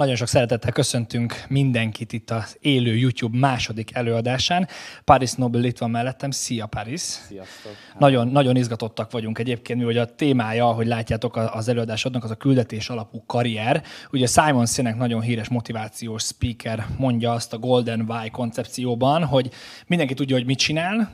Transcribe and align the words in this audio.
Nagyon 0.00 0.16
sok 0.16 0.28
szeretettel 0.28 0.72
köszöntünk 0.72 1.44
mindenkit 1.48 2.12
itt 2.12 2.30
az 2.30 2.56
élő 2.60 2.96
YouTube 2.96 3.38
második 3.38 3.94
előadásán. 3.94 4.68
Paris 5.04 5.32
Nobel 5.32 5.64
itt 5.64 5.78
van 5.78 5.90
mellettem. 5.90 6.30
Szia, 6.30 6.66
Paris! 6.66 7.00
Sziasztok! 7.00 7.72
Nagyon, 7.98 8.28
nagyon 8.28 8.56
izgatottak 8.56 9.10
vagyunk 9.10 9.38
egyébként, 9.38 9.78
mivel 9.78 10.02
a 10.02 10.14
témája, 10.14 10.68
ahogy 10.68 10.86
látjátok 10.86 11.36
az 11.36 11.68
előadásodnak, 11.68 12.24
az 12.24 12.30
a 12.30 12.34
küldetés 12.34 12.88
alapú 12.88 13.24
karrier. 13.26 13.82
Ugye 14.12 14.26
Simon 14.26 14.66
Sinek 14.66 14.96
nagyon 14.96 15.20
híres 15.20 15.48
motivációs 15.48 16.22
speaker 16.22 16.86
mondja 16.96 17.32
azt 17.32 17.52
a 17.52 17.58
Golden 17.58 18.04
Why 18.08 18.30
koncepcióban, 18.30 19.24
hogy 19.24 19.50
mindenki 19.86 20.14
tudja, 20.14 20.36
hogy 20.36 20.46
mit 20.46 20.58
csinál, 20.58 21.10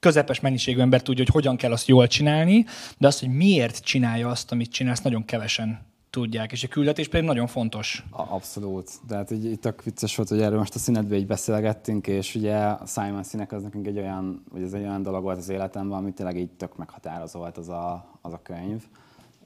közepes 0.00 0.40
mennyiségű 0.40 0.80
ember 0.80 1.02
tudja, 1.02 1.24
hogy 1.24 1.32
hogyan 1.32 1.56
kell 1.56 1.72
azt 1.72 1.88
jól 1.88 2.06
csinálni, 2.06 2.64
de 2.98 3.06
azt, 3.06 3.20
hogy 3.20 3.28
miért 3.28 3.84
csinálja 3.84 4.28
azt, 4.28 4.52
amit 4.52 4.72
csinál, 4.72 4.92
azt 4.92 5.04
nagyon 5.04 5.24
kevesen 5.24 5.94
tudják, 6.16 6.52
és 6.52 6.64
a 6.64 6.68
küldetés 6.68 7.08
pedig 7.08 7.26
nagyon 7.26 7.46
fontos. 7.46 8.04
Abszolút. 8.10 8.90
Tehát 9.08 9.30
így, 9.30 9.44
itt 9.44 9.60
tök 9.60 9.82
vicces 9.82 10.16
volt, 10.16 10.28
hogy 10.28 10.40
erről 10.40 10.58
most 10.58 10.74
a 10.74 10.78
szünetben 10.78 11.18
így 11.18 11.26
beszélgettünk, 11.26 12.06
és 12.06 12.34
ugye 12.34 12.56
a 12.56 12.86
Simon 12.86 13.22
színek 13.22 13.52
az 13.52 13.62
nekünk 13.62 13.86
egy 13.86 13.98
olyan, 13.98 14.44
vagy 14.52 14.62
ez 14.62 14.72
egy 14.72 14.82
olyan 14.82 15.02
dolog 15.02 15.22
volt 15.22 15.38
az 15.38 15.48
életemben, 15.48 15.98
amit 15.98 16.14
tényleg 16.14 16.36
így 16.36 16.50
tök 16.50 16.76
meghatározó 16.76 17.38
volt 17.38 17.56
az 17.56 17.68
a, 17.68 18.08
az 18.20 18.32
a 18.32 18.40
könyv, 18.42 18.84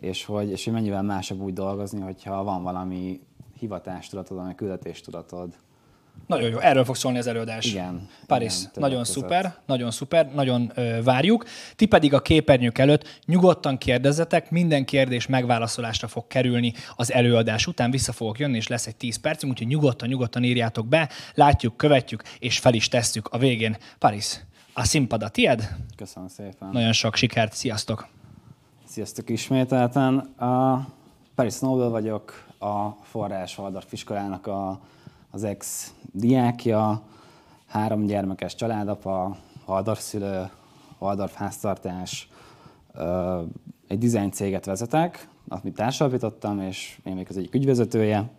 és 0.00 0.24
hogy, 0.24 0.50
és 0.50 0.64
hogy 0.64 0.72
mennyivel 0.72 1.02
másabb 1.02 1.40
úgy 1.40 1.52
dolgozni, 1.52 2.00
hogyha 2.00 2.42
van 2.42 2.62
valami 2.62 3.20
hivatástudatod, 3.58 4.36
valami 4.36 4.54
küldetéstudatod, 4.54 5.54
nagyon 6.30 6.50
jó, 6.50 6.58
erről 6.58 6.84
fog 6.84 6.96
szólni 6.96 7.18
az 7.18 7.26
előadás. 7.26 7.66
Igen. 7.66 8.08
Paris, 8.26 8.58
igen, 8.58 8.70
nagyon 8.74 8.98
között. 8.98 9.14
szuper, 9.14 9.54
nagyon 9.66 9.90
szuper, 9.90 10.30
nagyon 10.34 10.72
ö, 10.74 11.02
várjuk. 11.02 11.44
Ti 11.76 11.86
pedig 11.86 12.14
a 12.14 12.22
képernyők 12.22 12.78
előtt 12.78 13.20
nyugodtan 13.26 13.78
kérdezzetek, 13.78 14.50
minden 14.50 14.84
kérdés 14.84 15.26
megválaszolásra 15.26 16.08
fog 16.08 16.26
kerülni 16.26 16.72
az 16.96 17.12
előadás 17.12 17.66
után, 17.66 17.90
vissza 17.90 18.12
fogok 18.12 18.38
jönni, 18.38 18.56
és 18.56 18.66
lesz 18.66 18.86
egy 18.86 18.96
10 18.96 19.16
percünk, 19.16 19.52
úgyhogy 19.52 19.68
nyugodtan, 19.68 20.08
nyugodtan 20.08 20.44
írjátok 20.44 20.86
be, 20.86 21.08
látjuk, 21.34 21.76
követjük, 21.76 22.22
és 22.38 22.58
fel 22.58 22.74
is 22.74 22.88
tesszük 22.88 23.28
a 23.28 23.38
végén. 23.38 23.76
Paris, 23.98 24.40
a 24.72 24.84
színpad 24.84 25.22
a 25.22 25.28
tied? 25.28 25.76
Köszönöm 25.96 26.28
szépen. 26.28 26.68
Nagyon 26.72 26.92
sok 26.92 27.14
sikert, 27.14 27.52
sziasztok! 27.52 28.08
Sziasztok 28.86 29.30
ismételten. 29.30 30.18
A 30.18 30.86
Paris 31.34 31.58
Nobel 31.58 31.88
vagyok, 31.88 32.46
a 32.58 32.88
Forrás 33.02 33.58
Waldorf 33.58 33.92
iskolának 33.92 34.46
a, 34.46 34.80
az 35.30 35.44
ex 35.44 35.92
diákja, 36.12 37.02
három 37.66 38.06
gyermekes 38.06 38.54
családapa, 38.54 39.36
Waldorf 39.66 40.00
szülő, 40.00 40.50
Waldorf 40.98 41.34
háztartás, 41.34 42.28
egy 43.88 43.98
design 43.98 44.30
céget 44.30 44.64
vezetek, 44.64 45.28
amit 45.48 45.74
társalapítottam, 45.74 46.60
és 46.60 47.00
én 47.04 47.14
még 47.14 47.26
az 47.28 47.36
egyik 47.36 47.54
ügyvezetője. 47.54 48.30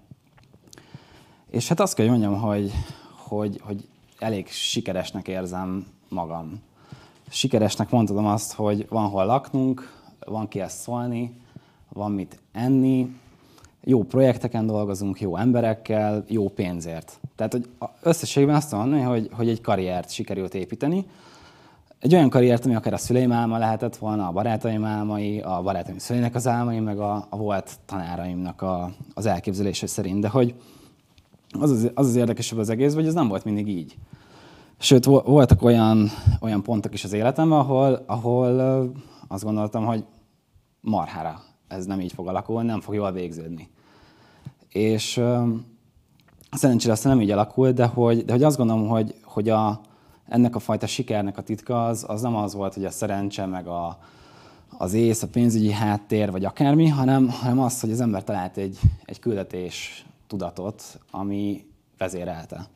És 1.50 1.68
hát 1.68 1.80
azt 1.80 1.94
kell, 1.94 2.08
hogy 2.08 2.20
mondjam, 2.20 2.42
hogy, 2.42 2.72
hogy, 3.18 3.62
hogy 3.64 3.88
elég 4.20 4.48
sikeresnek 4.48 5.28
érzem 5.28 5.88
magam. 6.10 6.62
Sikeresnek 7.30 7.90
mondhatom 7.90 8.26
azt, 8.26 8.54
hogy 8.54 8.86
van 8.90 9.10
hol 9.10 9.26
laknunk, 9.26 10.00
van 10.20 10.48
kihez 10.48 10.74
szólni, 10.74 11.42
van 11.90 12.12
mit 12.12 12.40
enni, 12.52 13.16
jó 13.84 14.04
projekteken 14.04 14.66
dolgozunk, 14.66 15.22
jó 15.22 15.38
emberekkel, 15.38 16.24
jó 16.28 16.50
pénzért. 16.50 17.20
Tehát 17.36 17.52
hogy 17.52 17.70
összességben 18.02 18.56
azt 18.56 18.72
mondani, 18.72 19.02
hogy, 19.02 19.30
hogy 19.32 19.50
egy 19.50 19.62
karriert 19.62 20.12
sikerült 20.12 20.54
építeni. 20.54 21.06
Egy 22.00 22.14
olyan 22.14 22.30
karriert, 22.30 22.66
ami 22.66 22.76
akár 22.76 22.94
a 22.94 22.98
szüleim 22.98 23.32
álma 23.32 23.58
lehetett 23.58 23.96
volna, 23.98 24.28
a 24.28 24.32
barátaim 24.32 24.86
álmai, 24.86 25.40
a 25.40 25.62
barátaim 25.62 25.98
szüleinek 25.98 26.36
az 26.36 26.48
álmai, 26.48 26.80
meg 26.80 27.00
a, 27.00 27.28
a 27.30 27.38
volt 27.38 27.80
tanáraimnak 27.86 28.62
a, 28.62 28.92
az 29.14 29.26
elképzelése 29.26 29.88
szerint. 29.88 30.22
De 30.22 30.30
hogy 30.30 30.56
az 31.60 31.72
az, 31.72 31.92
az 31.94 32.08
az 32.08 32.16
érdekesebb 32.16 32.60
az 32.60 32.70
egész, 32.70 32.94
hogy 32.94 33.06
ez 33.06 33.14
nem 33.14 33.28
volt 33.28 33.46
mindig 33.46 33.68
így. 33.68 33.98
Sőt, 34.80 35.06
voltak 35.06 35.62
olyan, 35.62 36.10
olyan 36.40 36.64
pontok 36.64 36.94
is 36.94 37.04
az 37.04 37.14
életemben, 37.14 37.60
ahol, 37.60 38.04
ahol 38.06 38.60
azt 39.28 39.44
gondoltam, 39.44 39.86
hogy 39.86 40.06
marhára 40.82 41.42
ez 41.72 41.86
nem 41.86 42.00
így 42.00 42.14
fog 42.14 42.28
alakulni, 42.28 42.68
nem 42.68 42.82
fog 42.82 42.94
jól 42.94 43.12
végződni. 43.12 43.70
És 44.70 45.22
szerencsére 46.52 46.94
aztán 46.94 47.14
nem 47.14 47.22
így 47.22 47.32
alakult, 47.32 47.74
de 47.76 47.86
hogy, 47.86 48.26
de 48.26 48.32
hogy 48.32 48.44
azt 48.44 48.58
gondolom, 48.58 48.88
hogy, 48.88 49.16
hogy 49.24 49.50
a, 49.50 49.82
ennek 50.28 50.56
a 50.56 50.60
fajta 50.60 50.88
sikernek 50.88 51.38
a 51.38 51.42
titka 51.42 51.86
az, 51.86 52.06
az 52.08 52.22
nem 52.22 52.36
az 52.36 52.54
volt, 52.54 52.74
hogy 52.74 52.86
a 52.86 52.92
szerencse, 52.92 53.46
meg 53.46 53.68
a, 53.68 53.98
az 54.78 54.94
ész, 54.94 55.24
a 55.24 55.28
pénzügyi 55.28 55.72
háttér, 55.72 56.32
vagy 56.32 56.46
akármi, 56.46 56.88
hanem, 56.88 57.30
hanem 57.30 57.60
az, 57.60 57.80
hogy 57.80 57.92
az 57.92 58.02
ember 58.02 58.24
talált 58.24 58.58
egy, 58.58 58.80
egy 59.06 59.20
küldetés 59.20 60.06
tudatot, 60.28 61.00
ami 61.12 61.66
vezérelte. 61.98 62.68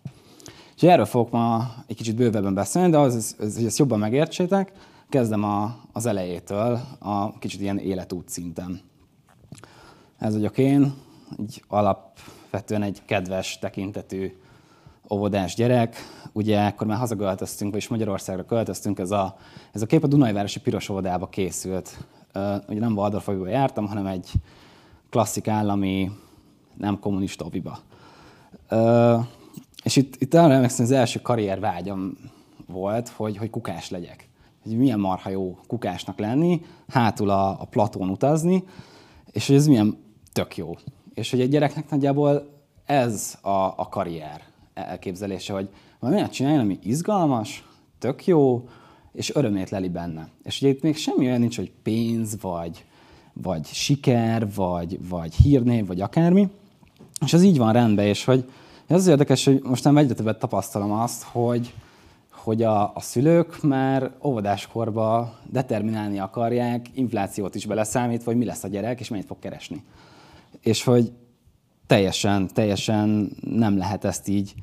És 0.76 0.84
erről 0.84 1.06
fogok 1.06 1.32
ma 1.32 1.74
egy 1.88 1.96
kicsit 1.96 2.16
bővebben 2.16 2.54
beszélni, 2.54 2.90
de 2.90 2.98
az 2.98 3.36
hogy 3.56 3.66
ezt 3.66 3.78
jobban 3.78 4.00
megértsétek, 4.00 4.72
kezdem 5.16 5.44
a, 5.44 5.76
az 5.94 6.06
elejétől, 6.06 6.80
a 7.00 7.38
kicsit 7.38 7.62
ilyen 7.62 7.78
életút 7.78 8.30
szinten. 8.30 8.82
Ez 10.18 10.34
vagyok 10.34 10.58
én, 10.58 10.94
egy 11.38 11.64
alapvetően 11.68 12.82
egy 12.82 13.02
kedves 13.06 13.60
tekintetű 13.60 14.34
óvodás 15.10 15.56
gyerek. 15.56 15.96
Ugye 16.32 16.66
akkor 16.66 16.88
már 16.88 16.98
hazaköltöztünk, 16.98 17.72
vagyis 17.72 17.88
Magyarországra 17.88 18.46
költöztünk, 18.46 19.00
ez 19.00 19.12
a, 19.12 19.38
ez 19.72 19.82
a 19.82 19.86
kép 19.86 20.04
a 20.04 20.08
Dunajvárosi 20.08 20.60
Piros 20.60 20.90
óvodába 20.90 21.30
készült. 21.30 21.98
Ugye 22.68 22.80
nem 22.80 22.98
Waldorfoviba 22.98 23.48
jártam, 23.48 23.88
hanem 23.88 24.06
egy 24.06 24.32
klasszik 25.10 25.48
állami, 25.48 26.12
nem 26.78 27.00
kommunista 27.00 27.46
oviba. 27.46 27.80
Uh, 28.72 29.26
és 29.84 29.96
itt, 29.96 30.16
itt 30.22 30.34
arra 30.34 30.54
emlékszem, 30.54 30.86
az 30.86 30.92
első 30.92 31.22
karriervágyam 31.22 32.18
volt, 32.68 33.10
hogy, 33.10 33.38
hogy 33.38 33.50
kukás 33.50 33.90
legyek 33.90 34.34
hogy 34.66 34.78
milyen 34.78 35.00
marha 35.00 35.30
jó 35.30 35.58
kukásnak 35.68 36.20
lenni, 36.20 36.62
hátul 36.88 37.30
a, 37.30 37.62
a 37.62 37.66
platón 37.70 38.10
utazni, 38.10 38.64
és 39.32 39.48
hogy 39.48 39.56
ez 39.56 39.68
milyen 39.68 39.98
tök 40.34 40.58
jó. 40.58 40.76
És 41.14 41.32
hogy 41.32 41.42
egy 41.42 41.50
gyereknek 41.50 41.90
nagyjából 41.90 42.50
ez 42.86 43.38
a, 43.42 43.50
a 43.50 43.88
karrier 43.90 44.42
elképzelése, 44.74 45.54
hogy 45.54 45.70
valami 46.00 46.18
olyan 46.20 46.32
csináljon, 46.32 46.62
ami 46.62 46.80
izgalmas, 46.84 47.68
tök 48.00 48.26
jó, 48.26 48.68
és 49.14 49.36
örömét 49.36 49.70
leli 49.70 49.90
benne. 49.90 50.30
És 50.44 50.62
ugye 50.62 50.72
itt 50.72 50.82
még 50.82 50.96
semmi 50.96 51.26
olyan 51.26 51.40
nincs, 51.40 51.56
hogy 51.56 51.72
pénz, 51.84 52.42
vagy, 52.42 52.86
vagy 53.34 53.66
siker, 53.66 54.54
vagy, 54.54 55.08
vagy 55.10 55.36
hírnév, 55.36 55.88
vagy 55.88 56.02
akármi. 56.02 56.50
És 57.26 57.34
ez 57.34 57.44
így 57.44 57.58
van 57.58 57.74
rendben, 57.74 58.06
és 58.06 58.26
hogy 58.26 58.50
ez 58.88 59.00
az 59.00 59.08
érdekes, 59.08 59.46
hogy 59.46 59.62
most 59.64 59.84
nem 59.84 59.98
egyre 59.98 60.14
többet 60.14 60.40
tapasztalom 60.40 60.92
azt, 60.92 61.24
hogy, 61.24 61.74
hogy 62.46 62.64
a, 62.64 62.96
a 62.96 63.00
szülők 63.00 63.62
már 63.62 64.12
óvodáskorba 64.24 65.40
determinálni 65.50 66.20
akarják, 66.20 66.86
inflációt 66.94 67.56
is 67.56 67.66
beleszámítva, 67.66 68.26
hogy 68.26 68.40
mi 68.40 68.46
lesz 68.46 68.64
a 68.64 68.68
gyerek, 68.68 69.00
és 69.00 69.10
mennyit 69.10 69.26
fog 69.26 69.40
keresni. 69.40 69.84
És 70.62 70.84
hogy 70.84 71.12
teljesen, 71.88 72.48
teljesen 72.54 73.32
nem 73.42 73.78
lehet 73.78 74.04
ezt 74.04 74.28
így, 74.28 74.54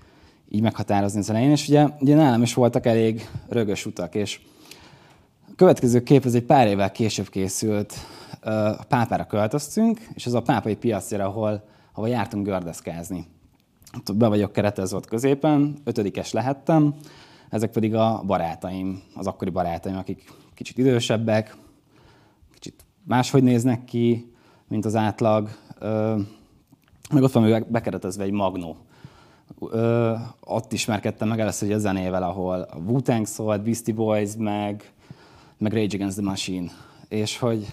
így 0.48 0.60
meghatározni 0.60 1.18
az 1.18 1.30
elején. 1.30 1.50
És 1.50 1.68
ugye, 1.68 1.86
ugye 2.00 2.14
nálam 2.14 2.42
is 2.42 2.54
voltak 2.54 2.86
elég 2.86 3.28
rögös 3.48 3.86
utak, 3.86 4.14
és 4.14 4.40
a 5.48 5.54
következő 5.56 6.02
kép, 6.02 6.24
ez 6.24 6.34
egy 6.34 6.44
pár 6.44 6.66
évvel 6.66 6.92
később 6.92 7.28
készült, 7.28 7.94
a 8.40 8.84
pápára 8.88 9.26
költöztünk, 9.26 10.00
és 10.14 10.26
ez 10.26 10.32
a 10.32 10.42
pápai 10.42 10.76
piacra, 10.76 11.24
ahol, 11.24 11.64
ahol 11.92 12.08
jártunk 12.08 12.46
gördeszkázni. 12.46 13.26
Be 14.14 14.26
vagyok 14.28 14.52
keretezve 14.52 14.96
ott 14.96 15.06
középen, 15.06 15.76
ötödikes 15.84 16.32
lehettem, 16.32 16.94
ezek 17.52 17.70
pedig 17.70 17.94
a 17.94 18.22
barátaim, 18.26 19.02
az 19.14 19.26
akkori 19.26 19.50
barátaim, 19.50 19.96
akik 19.96 20.32
kicsit 20.54 20.78
idősebbek, 20.78 21.56
kicsit 22.54 22.84
máshogy 23.04 23.42
néznek 23.42 23.84
ki, 23.84 24.32
mint 24.68 24.84
az 24.84 24.96
átlag. 24.96 25.48
Meg 27.12 27.22
ott 27.22 27.32
van 27.32 27.66
bekeretezve 27.68 28.24
egy 28.24 28.30
magnó. 28.30 28.76
Ott 30.40 30.72
ismerkedtem 30.72 31.28
meg 31.28 31.40
először 31.40 31.72
a 31.72 31.78
zenével, 31.78 32.22
ahol 32.22 32.60
a 32.60 32.76
Wu-Tang 32.76 33.26
szólt, 33.26 33.62
Beastie 33.62 33.94
Boys, 33.94 34.36
meg, 34.38 34.92
meg 35.58 35.72
Rage 35.72 35.94
Against 35.94 36.16
the 36.16 36.24
Machine. 36.24 36.70
És 37.08 37.38
hogy, 37.38 37.68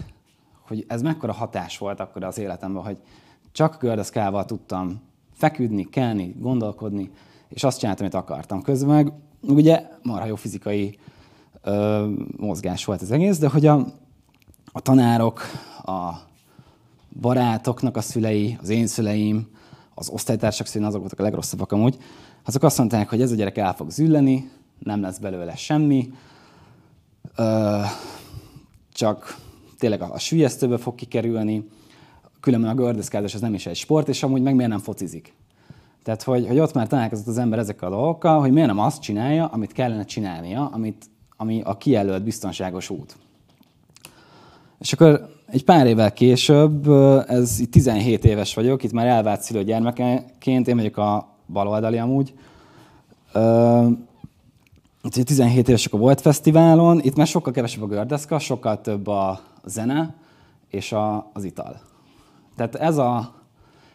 hogy 0.66 0.84
ez 0.88 1.02
mekkora 1.02 1.32
hatás 1.32 1.78
volt 1.78 2.00
akkor 2.00 2.24
az 2.24 2.38
életemben, 2.38 2.82
hogy 2.82 2.98
csak 3.52 3.76
gördeszkával 3.80 4.44
tudtam 4.44 5.02
feküdni, 5.32 5.84
kelni, 5.84 6.34
gondolkodni, 6.38 7.10
és 7.48 7.64
azt 7.64 7.78
csináltam, 7.78 8.04
amit 8.04 8.18
akartam. 8.18 8.62
Közben 8.62 8.94
meg 8.94 9.12
ugye 9.40 9.86
marha 10.02 10.26
jó 10.26 10.34
fizikai 10.34 10.98
ö, 11.62 12.06
mozgás 12.36 12.84
volt 12.84 13.02
az 13.02 13.10
egész, 13.10 13.38
de 13.38 13.48
hogy 13.48 13.66
a, 13.66 13.86
a 14.72 14.80
tanárok, 14.80 15.42
a 15.84 16.12
barátoknak 17.20 17.96
a 17.96 18.00
szülei, 18.00 18.58
az 18.60 18.68
én 18.68 18.86
szüleim, 18.86 19.48
az 19.94 20.08
osztálytársak 20.08 20.66
szülei, 20.66 20.88
azok 20.88 21.00
voltak 21.00 21.18
a 21.18 21.22
legrosszabbak 21.22 21.72
amúgy, 21.72 21.96
azok 22.44 22.62
azt 22.62 22.78
mondták, 22.78 23.08
hogy 23.08 23.22
ez 23.22 23.32
a 23.32 23.34
gyerek 23.34 23.58
el 23.58 23.74
fog 23.74 23.90
zülleni, 23.90 24.50
nem 24.78 25.00
lesz 25.00 25.18
belőle 25.18 25.56
semmi, 25.56 26.12
ö, 27.36 27.80
csak 28.92 29.38
tényleg 29.78 30.02
a, 30.02 30.12
a 30.12 30.18
sülyeztőbe 30.18 30.78
fog 30.78 30.94
kikerülni, 30.94 31.68
különben 32.40 32.70
a 32.70 32.74
gördeszkázás 32.74 33.34
az 33.34 33.40
nem 33.40 33.54
is 33.54 33.66
egy 33.66 33.76
sport, 33.76 34.08
és 34.08 34.22
amúgy 34.22 34.42
meg 34.42 34.54
miért 34.54 34.70
nem 34.70 34.78
focizik. 34.78 35.32
Tehát, 36.02 36.22
hogy, 36.22 36.46
hogy 36.46 36.58
ott 36.58 36.74
már 36.74 36.86
találkozott 36.86 37.26
az 37.26 37.38
ember 37.38 37.58
ezekkel 37.58 37.88
a 37.88 37.96
dolgokkal, 37.96 38.40
hogy 38.40 38.52
miért 38.52 38.68
nem 38.68 38.78
azt 38.78 39.02
csinálja, 39.02 39.46
amit 39.46 39.72
kellene 39.72 40.04
csinálnia, 40.04 40.68
amit, 40.72 41.04
ami 41.36 41.60
a 41.64 41.76
kijelölt 41.76 42.24
biztonságos 42.24 42.90
út. 42.90 43.16
És 44.78 44.92
akkor 44.92 45.28
egy 45.46 45.64
pár 45.64 45.86
évvel 45.86 46.12
később, 46.12 46.88
ez 47.26 47.60
itt 47.60 47.70
17 47.70 48.24
éves 48.24 48.54
vagyok, 48.54 48.82
itt 48.82 48.92
már 48.92 49.06
elvált 49.06 49.42
szülő 49.42 49.64
gyermekeként, 49.64 50.68
én 50.68 50.76
vagyok 50.76 50.96
a 50.96 51.28
baloldali 51.46 51.98
amúgy. 51.98 52.34
Itt 55.02 55.26
17 55.26 55.68
évesek 55.68 55.92
a 55.92 55.96
Volt 55.96 56.20
Fesztiválon, 56.20 57.00
itt 57.02 57.16
már 57.16 57.26
sokkal 57.26 57.52
kevesebb 57.52 57.82
a 57.82 57.86
gördeszka, 57.86 58.38
sokkal 58.38 58.80
több 58.80 59.06
a 59.06 59.40
zene 59.64 60.14
és 60.70 60.92
a, 60.92 61.30
az 61.32 61.44
ital. 61.44 61.80
Tehát 62.56 62.74
ez 62.74 62.96
a, 62.96 63.34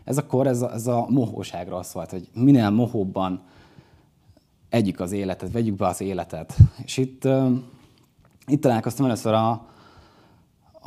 ez 0.06 0.18
a 0.18 0.26
kor, 0.26 0.48
ez 0.48 0.62
a, 0.62 0.74
ez 0.74 0.88
a 0.88 1.06
mohóságról 1.10 1.84
szólt, 1.84 2.12
hogy 2.12 2.30
minél 2.34 2.70
mohóbban 2.70 3.42
együk 4.70 5.00
az 5.00 5.12
életet, 5.12 5.52
vegyük 5.52 5.76
be 5.76 5.88
az 5.88 6.02
életet. 6.02 6.56
És 6.84 6.98
itt, 6.98 7.28
itt 8.48 8.62
találkoztam 8.62 9.06
először 9.06 9.34
a, 9.34 9.50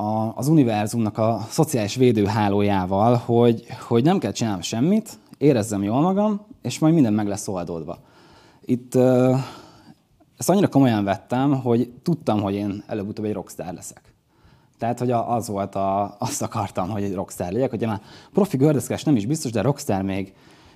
a, 0.02 0.32
az 0.34 0.48
univerzumnak 0.48 1.18
a 1.18 1.46
szociális 1.48 1.94
védőhálójával, 1.94 3.14
hogy, 3.14 3.66
hogy 3.88 4.04
nem 4.04 4.18
kell 4.18 4.32
csinálnom 4.32 4.62
semmit, 4.62 5.18
érezzem 5.38 5.82
jól 5.82 6.00
magam, 6.00 6.40
és 6.62 6.78
majd 6.78 6.94
minden 6.94 7.12
meg 7.12 7.28
lesz 7.28 7.48
oldódva. 7.48 7.98
Itt 8.64 8.94
ezt 10.36 10.50
annyira 10.50 10.68
komolyan 10.68 11.04
vettem, 11.04 11.60
hogy 11.60 11.92
tudtam, 12.02 12.40
hogy 12.40 12.54
én 12.54 12.82
előbb-utóbb 12.86 13.24
egy 13.24 13.32
rockstar 13.32 13.72
leszek. 13.72 14.07
Tehát, 14.78 14.98
hogy 14.98 15.10
az 15.10 15.48
volt, 15.48 15.74
a, 15.74 16.16
azt 16.18 16.42
akartam, 16.42 16.88
hogy 16.88 17.02
egy 17.02 17.14
rockstar 17.14 17.52
legyek, 17.52 17.70
hogy 17.70 17.86
már 17.86 18.00
profi 18.32 18.56
gördeszkás 18.56 19.04
nem 19.04 19.16
is 19.16 19.26
biztos, 19.26 19.50
de 19.50 19.60
rockstar 19.60 20.02
még, 20.02 20.32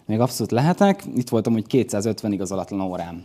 még 0.07 0.21
abszolút 0.21 0.53
lehetek. 0.53 1.05
Itt 1.15 1.29
voltam, 1.29 1.53
hogy 1.53 1.67
250 1.67 2.33
igazolatlan 2.33 2.81
órám. 2.81 3.25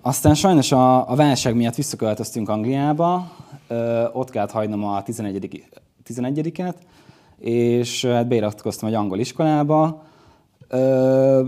Aztán 0.00 0.34
sajnos 0.34 0.72
a, 0.72 1.10
a 1.10 1.14
válság 1.14 1.54
miatt 1.54 1.74
visszaköltöztünk 1.74 2.48
Angliába, 2.48 3.32
ö, 3.68 4.04
ott 4.12 4.30
kellett 4.30 4.50
hagynom 4.50 4.84
a 4.84 5.02
11. 5.02 5.64
11 6.02 6.74
és 7.38 8.04
hát 8.04 8.28
beiratkoztam 8.28 8.88
egy 8.88 8.94
angol 8.94 9.18
iskolába, 9.18 10.02
ö, 10.68 11.46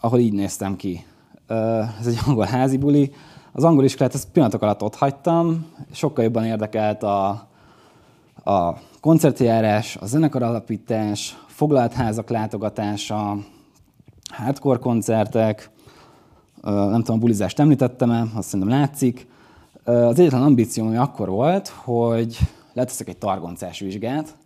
ahol 0.00 0.18
így 0.18 0.32
néztem 0.32 0.76
ki. 0.76 1.04
Ö, 1.46 1.80
ez 2.00 2.06
egy 2.06 2.18
angol 2.26 2.44
házi 2.44 2.76
buli, 2.76 3.12
az 3.56 3.64
angol 3.64 3.84
iskolát 3.84 4.14
ezt 4.14 4.28
pillanatok 4.32 4.62
alatt 4.62 4.82
ott 4.82 4.94
hagytam, 4.94 5.66
sokkal 5.92 6.24
jobban 6.24 6.44
érdekelt 6.44 7.02
a, 7.02 7.28
a 8.44 8.78
koncertjárás, 9.00 9.96
a 9.96 10.06
zenekaralapítás, 10.06 11.38
foglalt 11.46 11.92
házak 11.92 12.28
látogatása, 12.28 13.36
hardcore 14.32 14.78
koncertek, 14.78 15.70
nem 16.62 17.02
tudom, 17.02 17.16
a 17.16 17.20
bulizást 17.20 17.58
említettem-e, 17.58 18.26
azt 18.34 18.48
szerintem 18.48 18.78
látszik. 18.78 19.26
Az 19.84 20.18
egyetlen 20.18 20.42
ambícióm 20.42 20.86
ami 20.86 20.96
akkor 20.96 21.28
volt, 21.28 21.68
hogy 21.68 22.38
leteszek 22.72 23.08
egy 23.08 23.18
targoncás 23.18 23.80
vizsgát, 23.80 24.36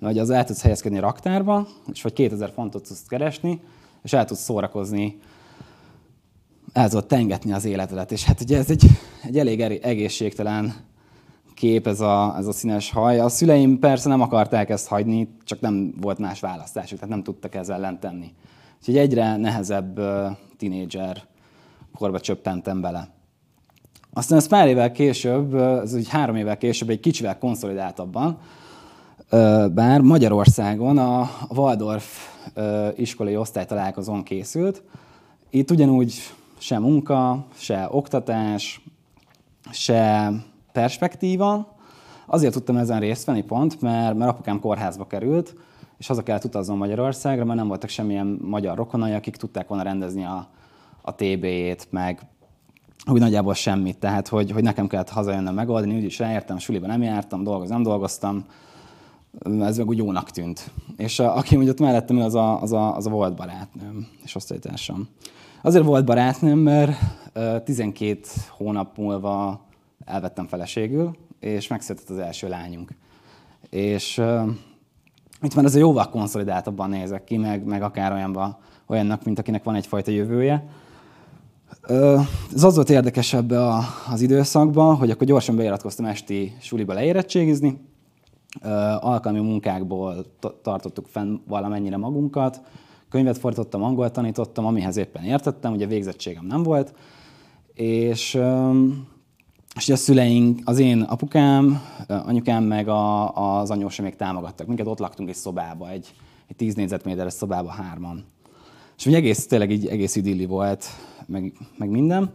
hogy 0.00 0.18
az 0.18 0.30
el 0.30 0.44
tudsz 0.44 0.62
helyezkedni 0.62 0.98
a 0.98 1.00
raktárba, 1.00 1.66
és 1.92 2.02
vagy 2.02 2.12
2000 2.12 2.50
fontot 2.50 2.86
tudsz 2.86 3.06
keresni, 3.06 3.60
és 4.02 4.12
el 4.12 4.24
tudsz 4.24 4.42
szórakozni 4.42 5.18
el 6.78 6.88
tudod 6.88 7.06
tengetni 7.06 7.52
az 7.52 7.64
életedet. 7.64 8.12
És 8.12 8.24
hát 8.24 8.40
ugye 8.40 8.58
ez 8.58 8.70
egy, 8.70 8.84
egy 9.22 9.38
elég 9.38 9.60
egészségtelen 9.60 10.74
kép, 11.54 11.86
ez 11.86 12.00
a, 12.00 12.34
ez 12.38 12.46
a 12.46 12.52
színes 12.52 12.90
haj. 12.90 13.20
A 13.20 13.28
szüleim 13.28 13.78
persze 13.78 14.08
nem 14.08 14.20
akarták 14.20 14.70
ezt 14.70 14.88
hagyni, 14.88 15.28
csak 15.44 15.60
nem 15.60 15.94
volt 16.00 16.18
más 16.18 16.40
választásuk, 16.40 16.98
tehát 16.98 17.14
nem 17.14 17.22
tudtak 17.22 17.54
ezzel 17.54 17.76
ellen 17.76 18.00
tenni. 18.00 18.34
Úgyhogy 18.78 18.96
egyre 18.96 19.36
nehezebb 19.36 20.00
tinédzser 20.56 21.22
korba 21.94 22.20
csöppentem 22.20 22.80
bele. 22.80 23.08
Aztán 24.12 24.38
ez 24.38 24.48
pár 24.48 24.68
évvel 24.68 24.92
később, 24.92 25.54
ez 25.54 25.94
úgy 25.94 26.08
három 26.08 26.36
évvel 26.36 26.58
később 26.58 26.88
egy 26.88 27.00
kicsivel 27.00 27.38
konszolidáltabban, 27.38 28.38
bár 29.74 30.00
Magyarországon 30.00 30.98
a 30.98 31.30
Waldorf 31.48 32.28
iskolai 32.96 33.36
osztálytalálkozón 33.36 34.22
készült. 34.22 34.82
Itt 35.50 35.70
ugyanúgy 35.70 36.14
se 36.58 36.78
munka, 36.78 37.46
se 37.54 37.88
oktatás, 37.90 38.80
se 39.70 40.32
perspektíva. 40.72 41.76
Azért 42.26 42.52
tudtam 42.52 42.76
ezen 42.76 43.00
részt 43.00 43.24
venni 43.24 43.42
pont, 43.42 43.80
mert, 43.80 44.16
mert 44.16 44.30
apukám 44.30 44.60
kórházba 44.60 45.06
került, 45.06 45.54
és 45.98 46.06
haza 46.06 46.22
kellett 46.22 46.44
utaznom 46.44 46.78
Magyarországra, 46.78 47.44
mert 47.44 47.58
nem 47.58 47.68
voltak 47.68 47.88
semmilyen 47.88 48.38
magyar 48.42 48.76
rokonai, 48.76 49.12
akik 49.12 49.36
tudták 49.36 49.68
volna 49.68 49.84
rendezni 49.84 50.24
a, 50.24 50.48
a 51.02 51.14
TB-jét, 51.14 51.86
meg 51.90 52.20
úgy 53.10 53.20
nagyjából 53.20 53.54
semmit. 53.54 53.98
Tehát, 53.98 54.28
hogy, 54.28 54.50
hogy 54.50 54.62
nekem 54.62 54.86
kellett 54.86 55.08
hazajönnöm 55.08 55.54
megoldani, 55.54 55.96
úgyis 55.96 56.18
ráértem, 56.18 56.58
suliba 56.58 56.86
nem 56.86 57.02
jártam, 57.02 57.42
dolgozni 57.42 57.74
nem 57.74 57.82
dolgoztam, 57.82 58.44
ez 59.60 59.76
meg 59.76 59.88
úgy 59.88 59.98
jónak 59.98 60.30
tűnt. 60.30 60.70
És 60.96 61.18
a, 61.18 61.36
aki 61.36 61.56
úgy 61.56 61.68
ott 61.68 61.80
mellettem, 61.80 62.20
az 62.20 62.34
a, 62.34 62.62
az 62.62 62.72
a, 62.72 62.96
az 62.96 63.06
a 63.06 63.10
volt 63.10 63.34
barátnőm 63.34 64.08
és 64.24 64.34
osztálytársam. 64.34 65.08
Azért 65.62 65.84
volt 65.84 66.04
barátnőm, 66.04 66.58
mert 66.58 66.96
12 67.64 68.20
hónap 68.50 68.96
múlva 68.96 69.60
elvettem 70.04 70.46
feleségül, 70.46 71.16
és 71.40 71.68
megszületett 71.68 72.08
az 72.08 72.18
első 72.18 72.48
lányunk. 72.48 72.90
És 73.70 74.18
uh, 74.18 74.50
itt 75.42 75.54
már 75.54 75.64
ez 75.64 75.74
a 75.74 75.78
jóval 75.78 76.08
konszolidáltabban 76.08 76.90
nézek 76.90 77.24
ki, 77.24 77.36
meg, 77.36 77.64
meg 77.64 77.82
akár 77.82 78.12
olyanban, 78.12 78.56
olyannak, 78.86 79.24
mint 79.24 79.38
akinek 79.38 79.64
van 79.64 79.74
egyfajta 79.74 80.10
jövője. 80.10 80.68
Uh, 81.88 82.20
ez 82.54 82.64
az 82.64 82.74
volt 82.74 82.90
érdekesebb 82.90 83.50
a, 83.50 83.80
az 84.10 84.20
időszakban, 84.20 84.96
hogy 84.96 85.10
akkor 85.10 85.26
gyorsan 85.26 85.56
beiratkoztam 85.56 86.04
esti 86.04 86.56
suliba 86.60 86.92
leérettségizni, 86.92 87.80
uh, 88.62 89.04
alkalmi 89.04 89.40
munkákból 89.40 90.24
tartottuk 90.62 91.06
fenn 91.06 91.36
valamennyire 91.46 91.96
magunkat, 91.96 92.60
könyvet 93.10 93.38
fordítottam, 93.38 93.82
angol 93.82 94.10
tanítottam, 94.10 94.66
amihez 94.66 94.96
éppen 94.96 95.24
értettem, 95.24 95.72
ugye 95.72 95.86
végzettségem 95.86 96.46
nem 96.46 96.62
volt, 96.62 96.94
és, 97.74 98.38
és 99.76 99.88
a 99.88 99.96
szüleink, 99.96 100.60
az 100.64 100.78
én 100.78 101.00
apukám, 101.00 101.82
anyukám 102.06 102.64
meg 102.64 102.88
a, 102.88 103.34
az 103.60 103.70
anyósom 103.70 104.04
még 104.04 104.16
támogattak 104.16 104.66
minket, 104.66 104.86
ott 104.86 104.98
laktunk 104.98 105.28
egy 105.28 105.34
szobába, 105.34 105.90
egy, 105.90 106.14
egy 106.46 106.56
10 106.56 106.74
négyzetméteres 106.74 107.32
szobába 107.32 107.70
hárman. 107.70 108.24
És 108.98 109.06
ugye 109.06 109.16
egész, 109.16 109.46
tényleg 109.46 109.70
így 109.70 109.86
egész 109.86 110.16
idilli 110.16 110.46
volt, 110.46 110.84
meg, 111.26 111.52
meg 111.76 111.90
minden. 111.90 112.32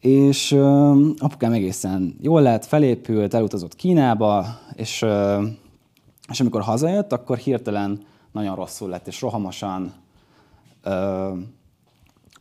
És 0.00 0.52
uh, 0.52 0.98
apukám 1.18 1.52
egészen 1.52 2.16
jól 2.20 2.42
lett, 2.42 2.64
felépült, 2.64 3.34
elutazott 3.34 3.74
Kínába, 3.74 4.46
és, 4.74 5.02
uh, 5.02 5.42
és 6.28 6.40
amikor 6.40 6.62
hazajött, 6.62 7.12
akkor 7.12 7.36
hirtelen 7.36 8.00
nagyon 8.32 8.54
rosszul 8.54 8.88
lett, 8.88 9.06
és 9.06 9.20
rohamosan, 9.20 9.92
ö, 10.82 11.32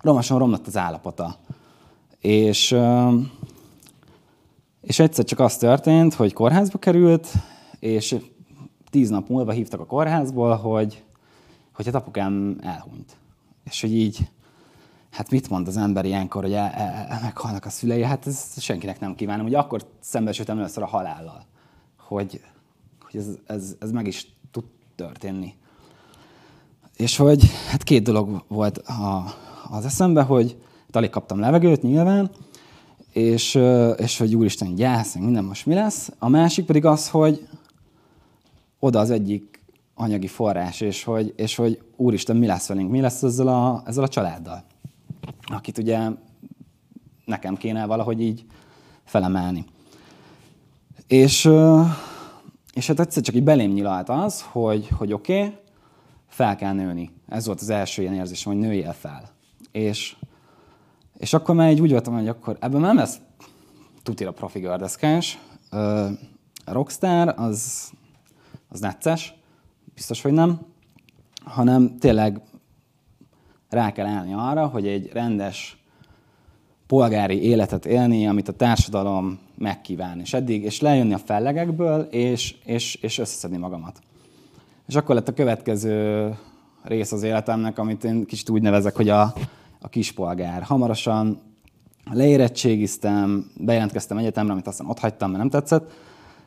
rohamosan 0.01 0.37
romlott 0.37 0.67
az 0.67 0.77
állapota. 0.77 1.35
És, 2.19 2.71
ö, 2.71 3.17
és 4.81 4.99
egyszer 4.99 5.25
csak 5.25 5.39
az 5.39 5.57
történt, 5.57 6.13
hogy 6.13 6.33
kórházba 6.33 6.77
került, 6.77 7.27
és 7.79 8.15
tíz 8.89 9.09
nap 9.09 9.29
múlva 9.29 9.51
hívtak 9.51 9.79
a 9.79 9.85
kórházból, 9.85 10.55
hogy, 10.55 11.03
hogy 11.73 11.85
hát 11.85 11.95
apukám 11.95 12.57
elhunyt. 12.61 13.17
És 13.63 13.81
hogy 13.81 13.95
így, 13.95 14.29
hát 15.09 15.29
mit 15.29 15.49
mond 15.49 15.67
az 15.67 15.77
ember 15.77 16.05
ilyenkor, 16.05 16.43
hogy 16.43 16.53
el, 16.53 16.69
el, 16.69 17.19
meghalnak 17.21 17.65
a 17.65 17.69
szülei? 17.69 18.03
Hát 18.03 18.27
ez 18.27 18.61
senkinek 18.61 18.99
nem 18.99 19.15
kívánom. 19.15 19.45
Ugye 19.45 19.57
akkor 19.57 19.87
szembesültem 19.99 20.57
először 20.57 20.83
a 20.83 20.87
halállal, 20.87 21.45
hogy, 21.97 22.41
hogy 22.99 23.15
ez, 23.15 23.27
ez, 23.45 23.75
ez 23.79 23.91
meg 23.91 24.07
is 24.07 24.35
tud 24.51 24.63
történni. 24.95 25.53
És 26.95 27.17
hogy 27.17 27.51
hát 27.69 27.83
két 27.83 28.03
dolog 28.03 28.43
volt 28.47 28.77
a, 28.77 29.35
az 29.69 29.85
eszembe, 29.85 30.21
hogy 30.21 30.57
hát 30.85 30.95
alig 30.95 31.09
kaptam 31.09 31.39
levegőt 31.39 31.81
nyilván, 31.81 32.31
és, 33.11 33.59
és 33.97 34.17
hogy 34.17 34.35
úristen, 34.35 34.75
gyász, 34.75 35.15
minden 35.15 35.43
most 35.43 35.65
mi 35.65 35.73
lesz. 35.73 36.11
A 36.19 36.29
másik 36.29 36.65
pedig 36.65 36.85
az, 36.85 37.09
hogy 37.09 37.47
oda 38.79 38.99
az 38.99 39.09
egyik 39.09 39.63
anyagi 39.93 40.27
forrás, 40.27 40.81
és 40.81 41.03
hogy, 41.03 41.33
és 41.35 41.55
hogy 41.55 41.81
úristen, 41.95 42.35
mi 42.35 42.45
lesz 42.45 42.67
velünk, 42.67 42.91
mi 42.91 43.01
lesz 43.01 43.23
ezzel 43.23 43.47
a, 43.47 43.83
ezzel 43.85 44.03
a 44.03 44.07
családdal, 44.07 44.63
akit 45.45 45.77
ugye 45.77 46.09
nekem 47.25 47.57
kéne 47.57 47.85
valahogy 47.85 48.21
így 48.21 48.45
felemelni. 49.03 49.65
És, 51.07 51.49
és 52.73 52.87
hát 52.87 52.99
egyszer 52.99 53.23
csak 53.23 53.35
így 53.35 53.43
belém 53.43 53.71
nyilalt 53.71 54.09
az, 54.09 54.41
hogy, 54.41 54.87
hogy 54.97 55.13
oké, 55.13 55.37
okay, 55.37 55.55
fel 56.31 56.55
kell 56.55 56.73
nőni. 56.73 57.11
Ez 57.27 57.45
volt 57.45 57.61
az 57.61 57.69
első 57.69 58.01
ilyen 58.01 58.13
érzésem, 58.13 58.51
hogy 58.51 58.61
nőjél 58.61 58.93
fel. 58.93 59.29
És, 59.71 60.15
és 61.17 61.33
akkor 61.33 61.55
már 61.55 61.71
így 61.71 61.81
úgy 61.81 61.91
voltam, 61.91 62.13
hogy 62.13 62.27
akkor 62.27 62.57
ebben 62.59 62.81
nem 62.81 62.95
lesz 62.95 63.19
tutira 64.03 64.31
profi 64.31 64.59
gördeszkás. 64.59 65.39
A 66.65 66.71
rockstar 66.73 67.33
az, 67.37 67.91
az 68.69 68.79
necces, 68.79 69.33
biztos, 69.93 70.21
hogy 70.21 70.31
nem, 70.31 70.59
hanem 71.43 71.97
tényleg 71.97 72.41
rá 73.69 73.91
kell 73.91 74.05
állni 74.05 74.33
arra, 74.33 74.67
hogy 74.67 74.87
egy 74.87 75.09
rendes 75.13 75.83
polgári 76.87 77.43
életet 77.43 77.85
élni, 77.85 78.27
amit 78.27 78.47
a 78.47 78.53
társadalom 78.53 79.39
megkíván. 79.57 80.19
És 80.19 80.33
eddig, 80.33 80.63
és 80.63 80.81
lejönni 80.81 81.13
a 81.13 81.17
fellegekből, 81.17 82.01
és, 82.01 82.55
és, 82.65 82.95
és 82.95 83.17
összeszedni 83.17 83.57
magamat. 83.57 84.01
És 84.91 84.97
akkor 84.97 85.15
lett 85.15 85.27
a 85.27 85.33
következő 85.33 86.29
rész 86.83 87.11
az 87.11 87.23
életemnek, 87.23 87.79
amit 87.79 88.03
én 88.03 88.25
kicsit 88.25 88.49
úgy 88.49 88.61
nevezek, 88.61 88.95
hogy 88.95 89.09
a, 89.09 89.33
a 89.81 89.89
kispolgár. 89.89 90.63
Hamarosan 90.63 91.41
leérettségiztem, 92.11 93.51
bejelentkeztem 93.57 94.17
egyetemre, 94.17 94.51
amit 94.51 94.67
aztán 94.67 94.87
ott 94.87 94.99
hagytam, 94.99 95.29
mert 95.29 95.41
nem 95.41 95.49
tetszett. 95.49 95.91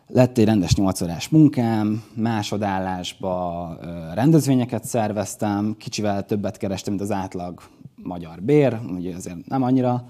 Lett 0.06 0.38
egy 0.38 0.44
rendes 0.44 0.74
8 0.74 1.00
órás 1.00 1.28
munkám, 1.28 2.02
másodállásba 2.14 3.78
rendezvényeket 4.14 4.84
szerveztem, 4.84 5.74
kicsivel 5.78 6.24
többet 6.24 6.56
kerestem, 6.56 6.92
mint 6.92 7.04
az 7.04 7.16
átlag 7.16 7.60
magyar 8.02 8.42
bér, 8.42 8.78
ugye 8.96 9.14
azért 9.14 9.46
nem 9.46 9.62
annyira 9.62 10.08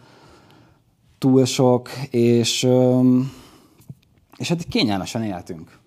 túl 1.18 1.44
sok, 1.44 1.90
és, 2.10 2.68
és 4.36 4.48
hát 4.48 4.64
kényelmesen 4.64 5.22
éltünk. 5.22 5.82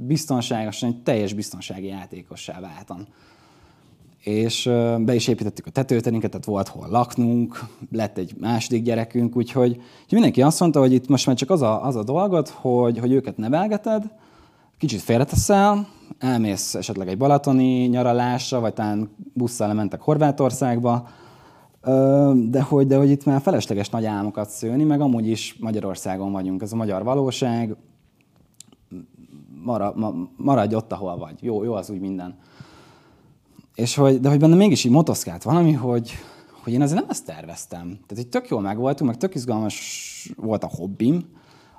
Biztonságosan, 0.00 0.88
egy 0.88 1.02
teljes 1.02 1.32
biztonsági 1.32 1.86
játékossá 1.86 2.60
váltam. 2.60 3.06
És 4.22 4.64
be 4.98 5.14
is 5.14 5.28
építettük 5.28 5.66
a 5.66 5.70
tetőterinket, 5.70 6.30
tehát 6.30 6.46
volt 6.46 6.68
hol 6.68 6.88
laknunk, 6.90 7.64
lett 7.92 8.18
egy 8.18 8.34
második 8.40 8.82
gyerekünk, 8.82 9.36
úgyhogy, 9.36 9.70
úgyhogy 9.70 10.10
mindenki 10.10 10.42
azt 10.42 10.60
mondta, 10.60 10.80
hogy 10.80 10.92
itt 10.92 11.08
most 11.08 11.26
már 11.26 11.36
csak 11.36 11.50
az 11.50 11.62
a, 11.62 11.84
az 11.84 11.96
a 11.96 12.04
dolgot, 12.04 12.48
hogy, 12.48 12.98
hogy 12.98 13.12
őket 13.12 13.36
nevelgeted, 13.36 14.10
kicsit 14.78 15.00
félreteszel, 15.00 15.88
elmész 16.18 16.74
esetleg 16.74 17.08
egy 17.08 17.18
balatoni 17.18 17.86
nyaralásra, 17.86 18.60
vagy 18.60 18.72
talán 18.72 19.10
busszal 19.32 19.74
mentek 19.74 20.00
Horvátországba, 20.00 21.08
de 22.34 22.62
hogy, 22.62 22.86
de 22.86 22.96
hogy 22.96 23.10
itt 23.10 23.24
már 23.24 23.40
felesleges 23.40 23.88
nagy 23.88 24.04
álmokat 24.04 24.50
szőni, 24.50 24.84
meg 24.84 25.00
amúgy 25.00 25.28
is 25.28 25.56
Magyarországon 25.60 26.32
vagyunk, 26.32 26.62
ez 26.62 26.72
a 26.72 26.76
magyar 26.76 27.04
valóság, 27.04 27.76
maradj 30.36 30.74
ott, 30.74 30.92
ahol 30.92 31.16
vagy. 31.18 31.34
Jó, 31.40 31.64
jó 31.64 31.72
az 31.72 31.90
úgy 31.90 32.00
minden. 32.00 32.38
És 33.74 33.94
hogy, 33.94 34.20
de 34.20 34.28
hogy 34.28 34.38
benne 34.38 34.54
mégis 34.54 34.84
így 34.84 34.92
motoszkált 34.92 35.42
valami, 35.42 35.72
hogy, 35.72 36.12
hogy 36.62 36.72
én 36.72 36.82
azért 36.82 37.00
nem 37.00 37.10
ezt 37.10 37.24
terveztem. 37.24 37.86
Tehát, 37.86 38.06
hogy 38.14 38.28
tök 38.28 38.48
jól 38.48 38.60
megvoltunk, 38.60 39.10
meg 39.10 39.18
tök 39.18 39.34
izgalmas 39.34 40.32
volt 40.36 40.64
a 40.64 40.70
hobbim, 40.76 41.24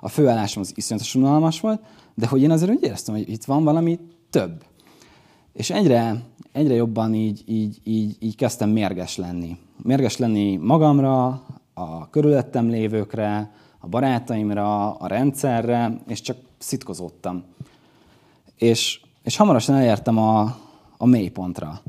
a 0.00 0.08
főállásom 0.08 0.62
az 0.62 0.72
iszonyatosan 0.74 1.22
unalmas 1.22 1.60
volt, 1.60 1.82
de 2.14 2.26
hogy 2.26 2.42
én 2.42 2.50
azért 2.50 2.70
úgy 2.70 2.82
éreztem, 2.82 3.14
hogy 3.14 3.28
itt 3.28 3.44
van 3.44 3.64
valami 3.64 3.98
több. 4.30 4.64
És 5.52 5.70
egyre, 5.70 6.22
egyre 6.52 6.74
jobban 6.74 7.14
így, 7.14 7.42
így, 7.46 7.80
így, 7.84 8.16
így 8.18 8.36
kezdtem 8.36 8.70
mérges 8.70 9.16
lenni. 9.16 9.56
Mérges 9.82 10.16
lenni 10.16 10.56
magamra, 10.56 11.42
a 11.74 12.10
körülöttem 12.10 12.68
lévőkre, 12.68 13.52
a 13.78 13.88
barátaimra, 13.88 14.94
a 14.94 15.06
rendszerre, 15.06 16.00
és 16.06 16.20
csak 16.20 16.36
szitkozódtam. 16.58 17.44
És, 18.60 19.00
és 19.22 19.36
hamarosan 19.36 19.74
elértem 19.74 20.18
a, 20.18 20.40
a 20.96 21.06
mélypontra. 21.06 21.80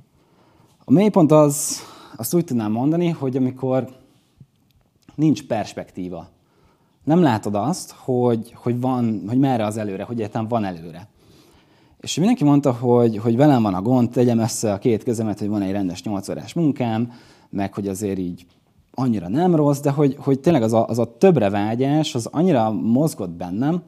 A 0.86 0.92
mélypont 0.92 1.32
az, 1.32 1.80
azt 2.16 2.34
úgy 2.34 2.46
tudnám 2.46 2.72
mondani, 2.72 3.10
hogy 3.10 3.38
amikor 3.38 3.90
nincs 5.16 5.44
perspektíva. 5.44 6.28
Nem 7.04 7.22
látod 7.22 7.56
azt, 7.56 7.92
hogy, 7.92 8.54
hogy, 8.56 8.80
van, 8.80 9.24
hogy 9.28 9.38
merre 9.38 9.66
az 9.66 9.78
előre, 9.78 10.04
hogy 10.04 10.16
egyáltalán 10.16 10.48
van 10.48 10.64
előre. 10.64 11.08
És 12.00 12.16
mindenki 12.16 12.44
mondta, 12.44 12.72
hogy, 12.72 13.18
hogy 13.18 13.36
velem 13.36 13.62
van 13.62 13.74
a 13.74 13.82
gond, 13.82 14.10
tegyem 14.10 14.40
össze 14.40 14.74
a 14.74 14.80
két 14.80 15.04
kezemet, 15.04 15.40
hogy 15.40 15.50
van 15.50 15.62
egy 15.62 15.72
rendes 15.72 16.04
8 16.04 16.30
órás 16.30 16.54
munkám, 16.54 17.12
meg 17.50 17.74
hogy 17.74 17.88
azért 17.88 18.18
így 18.20 18.46
annyira 18.94 19.28
nem 19.28 19.56
rossz, 19.56 19.80
de 19.80 19.92
hogy, 19.92 20.16
hogy 20.20 20.40
tényleg 20.40 20.64
az 20.64 20.74
a, 20.74 20.88
az 20.88 21.00
a 21.00 21.18
többre 21.18 21.50
vágyás, 21.50 22.16
az 22.16 22.26
annyira 22.26 22.72
mozgott 22.72 23.32
bennem, 23.32 23.84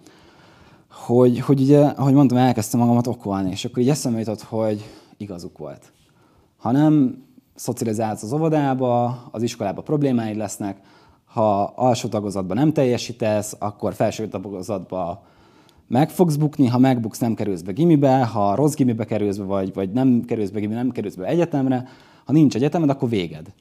hogy, 0.93 1.39
hogy 1.39 1.61
ugye, 1.61 1.85
ahogy 1.85 2.13
mondtam, 2.13 2.37
elkezdtem 2.37 2.79
magamat 2.79 3.07
okolni, 3.07 3.49
és 3.49 3.65
akkor 3.65 3.83
így 3.83 3.89
eszembe 3.89 4.19
jutott, 4.19 4.41
hogy 4.41 4.83
igazuk 5.17 5.57
volt. 5.57 5.93
Ha 6.57 6.71
nem 6.71 7.23
szocializálsz 7.55 8.23
az 8.23 8.33
óvodába, 8.33 9.05
az 9.31 9.43
iskolába 9.43 9.81
problémáid 9.81 10.35
lesznek, 10.35 10.77
ha 11.25 11.63
alsó 11.63 12.07
tagozatban 12.07 12.57
nem 12.57 12.73
teljesítesz, 12.73 13.55
akkor 13.59 13.93
felső 13.93 14.27
tagozatban 14.27 15.19
meg 15.87 16.09
fogsz 16.09 16.35
bukni, 16.35 16.67
ha 16.67 16.77
megbuksz, 16.77 17.19
nem 17.19 17.33
kerülsz 17.33 17.61
be 17.61 17.71
gimibe, 17.71 18.25
ha 18.25 18.55
rossz 18.55 18.73
gimibe 18.73 19.05
kerülsz 19.05 19.37
be, 19.37 19.43
vagy, 19.43 19.73
vagy 19.73 19.91
nem 19.91 20.21
kerülsz 20.25 20.49
be 20.49 20.59
gimibe, 20.59 20.79
nem 20.79 20.91
kerülsz 20.91 21.15
be 21.15 21.25
egyetemre, 21.25 21.87
ha 22.25 22.31
nincs 22.31 22.55
egyetemed, 22.55 22.89
akkor 22.89 23.09
véged. 23.09 23.53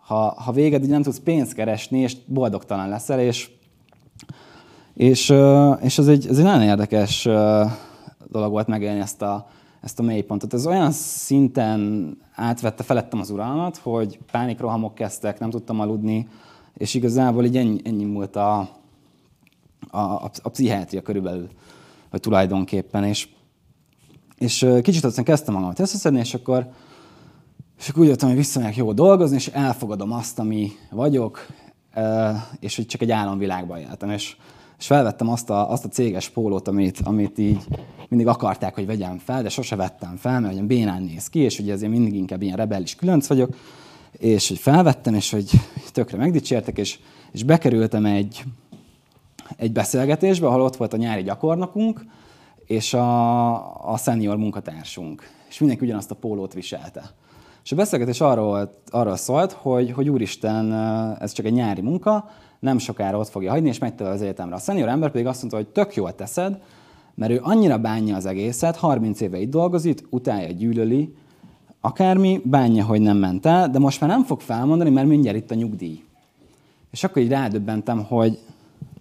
Ha, 0.00 0.34
ha 0.42 0.52
véged, 0.52 0.82
így 0.82 0.88
nem 0.88 1.02
tudsz 1.02 1.20
pénzt 1.20 1.54
keresni, 1.54 1.98
és 1.98 2.16
boldogtalan 2.26 2.88
leszel, 2.88 3.20
és, 3.20 3.50
és, 4.96 5.34
és 5.80 5.98
ez, 5.98 6.06
egy, 6.06 6.26
ez 6.26 6.38
egy 6.38 6.44
nagyon 6.44 6.62
érdekes 6.62 7.22
dolog 8.28 8.50
volt 8.50 8.66
megélni 8.66 9.00
ezt 9.00 9.22
a, 9.22 9.48
ezt 9.80 9.98
a 9.98 10.02
mélypontot. 10.02 10.54
Ez 10.54 10.66
olyan 10.66 10.90
szinten 10.92 12.10
átvette 12.34 12.82
felettem 12.82 13.20
az 13.20 13.30
uralmat, 13.30 13.76
hogy 13.76 14.18
pánikrohamok 14.30 14.94
kezdtek, 14.94 15.38
nem 15.38 15.50
tudtam 15.50 15.80
aludni, 15.80 16.28
és 16.74 16.94
igazából 16.94 17.44
így 17.44 17.56
ennyi, 17.56 17.80
ennyi 17.84 18.04
múlt 18.04 18.36
a, 18.36 18.58
a, 19.90 19.98
a, 19.98 20.30
a 20.42 20.48
pszichiátria 20.48 21.02
körülbelül, 21.02 21.48
vagy 22.10 22.20
tulajdonképpen, 22.20 23.04
és, 23.04 23.28
és 24.38 24.66
kicsit 24.82 25.04
aztán 25.04 25.24
kezdtem 25.24 25.54
magamat 25.54 25.78
összeszedni, 25.78 26.18
és 26.18 26.34
akkor, 26.34 26.70
és 27.78 27.88
akkor 27.88 28.02
úgy 28.02 28.08
jöttem, 28.08 28.28
hogy 28.28 28.36
visszamegyek 28.36 28.76
jól 28.76 28.94
dolgozni, 28.94 29.36
és 29.36 29.46
elfogadom 29.46 30.12
azt, 30.12 30.38
ami 30.38 30.70
vagyok, 30.90 31.46
és 32.60 32.76
hogy 32.76 32.86
csak 32.86 33.00
egy 33.00 33.10
álomvilágban 33.10 33.78
éltem. 33.78 34.10
És, 34.10 34.36
és 34.78 34.86
felvettem 34.86 35.28
azt 35.28 35.50
a, 35.50 35.70
azt 35.70 35.84
a 35.84 35.88
céges 35.88 36.28
pólót, 36.28 36.68
amit, 36.68 37.00
amit 37.04 37.38
így 37.38 37.64
mindig 38.08 38.26
akarták, 38.26 38.74
hogy 38.74 38.86
vegyem 38.86 39.18
fel, 39.18 39.42
de 39.42 39.48
sose 39.48 39.76
vettem 39.76 40.16
fel, 40.16 40.40
mert 40.40 40.52
olyan 40.54 40.66
bénán 40.66 41.02
néz 41.02 41.28
ki, 41.28 41.38
és 41.38 41.58
ugye 41.58 41.72
azért 41.72 41.92
mindig 41.92 42.14
inkább 42.14 42.42
ilyen 42.42 42.56
rebellis 42.56 42.94
különc 42.94 43.26
vagyok, 43.26 43.56
és 44.12 44.48
hogy 44.48 44.58
felvettem, 44.58 45.14
és 45.14 45.30
hogy 45.30 45.50
tökre 45.92 46.16
megdicsértek, 46.16 46.78
és, 46.78 46.98
és 47.32 47.42
bekerültem 47.42 48.04
egy, 48.04 48.44
egy 49.56 49.72
beszélgetésbe, 49.72 50.46
ahol 50.46 50.60
ott 50.62 50.76
volt 50.76 50.92
a 50.92 50.96
nyári 50.96 51.22
gyakornokunk, 51.22 52.04
és 52.66 52.94
a, 52.94 53.92
a 53.92 53.96
senior 53.96 54.36
munkatársunk. 54.36 55.30
És 55.48 55.58
mindenki 55.58 55.84
ugyanazt 55.84 56.10
a 56.10 56.14
pólót 56.14 56.52
viselte. 56.52 57.10
És 57.64 57.72
a 57.72 57.76
beszélgetés 57.76 58.20
arról, 58.20 58.70
arról 58.90 59.16
szólt, 59.16 59.52
hogy, 59.52 59.90
hogy 59.90 60.08
úristen, 60.08 60.72
ez 61.20 61.32
csak 61.32 61.46
egy 61.46 61.52
nyári 61.52 61.80
munka, 61.80 62.30
nem 62.58 62.78
sokára 62.78 63.18
ott 63.18 63.28
fogja 63.28 63.50
hagyni, 63.50 63.68
és 63.68 63.78
megy 63.78 64.02
az 64.02 64.22
egyetemre. 64.22 64.54
A 64.54 64.58
senior 64.58 64.88
ember 64.88 65.10
pedig 65.10 65.26
azt 65.26 65.40
mondta, 65.40 65.56
hogy 65.56 65.68
tök 65.68 65.94
jól 65.94 66.14
teszed, 66.14 66.60
mert 67.14 67.32
ő 67.32 67.40
annyira 67.42 67.78
bánja 67.78 68.16
az 68.16 68.26
egészet, 68.26 68.76
30 68.76 69.20
éve 69.20 69.38
itt 69.38 69.50
dolgozik, 69.50 70.06
utálja, 70.10 70.52
gyűlöli, 70.52 71.14
akármi, 71.80 72.40
bánja, 72.44 72.84
hogy 72.84 73.00
nem 73.00 73.16
ment 73.16 73.46
el, 73.46 73.70
de 73.70 73.78
most 73.78 74.00
már 74.00 74.10
nem 74.10 74.24
fog 74.24 74.40
felmondani, 74.40 74.90
mert 74.90 75.06
mindjárt 75.06 75.36
itt 75.36 75.50
a 75.50 75.54
nyugdíj. 75.54 76.04
És 76.90 77.04
akkor 77.04 77.22
így 77.22 77.28
rádöbbentem, 77.28 78.04
hogy, 78.04 78.38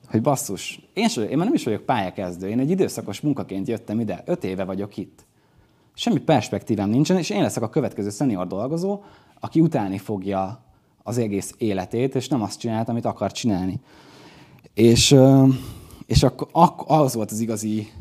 hogy 0.10 0.22
basszus, 0.22 0.88
én, 0.94 1.08
sem, 1.08 1.24
én 1.24 1.38
már 1.38 1.46
nem 1.46 1.54
is 1.54 1.64
vagyok 1.64 1.82
pályakezdő, 1.82 2.48
én 2.48 2.60
egy 2.60 2.70
időszakos 2.70 3.22
munkaként 3.22 3.68
jöttem 3.68 4.00
ide, 4.00 4.24
öt 4.26 4.44
éve 4.44 4.64
vagyok 4.64 4.98
itt. 4.98 5.26
Semmi 5.94 6.20
perspektívám 6.20 6.90
nincsen, 6.90 7.18
és 7.18 7.30
én 7.30 7.42
leszek 7.42 7.64
a 7.64 7.70
következő 7.70 8.10
senior 8.10 8.48
dolgozó, 8.48 9.02
aki 9.40 9.62
utálni 9.62 9.98
fogja 9.98 10.65
az 11.08 11.18
egész 11.18 11.54
életét, 11.58 12.16
és 12.16 12.28
nem 12.28 12.42
azt 12.42 12.60
csinált, 12.60 12.90
amit 12.90 13.06
akar 13.06 13.32
csinálni. 13.32 13.80
És, 14.74 15.16
és 16.06 16.24
akkor, 16.24 16.48
az 16.88 17.14
volt 17.14 17.32
az 17.32 17.40
igazi 17.40 17.92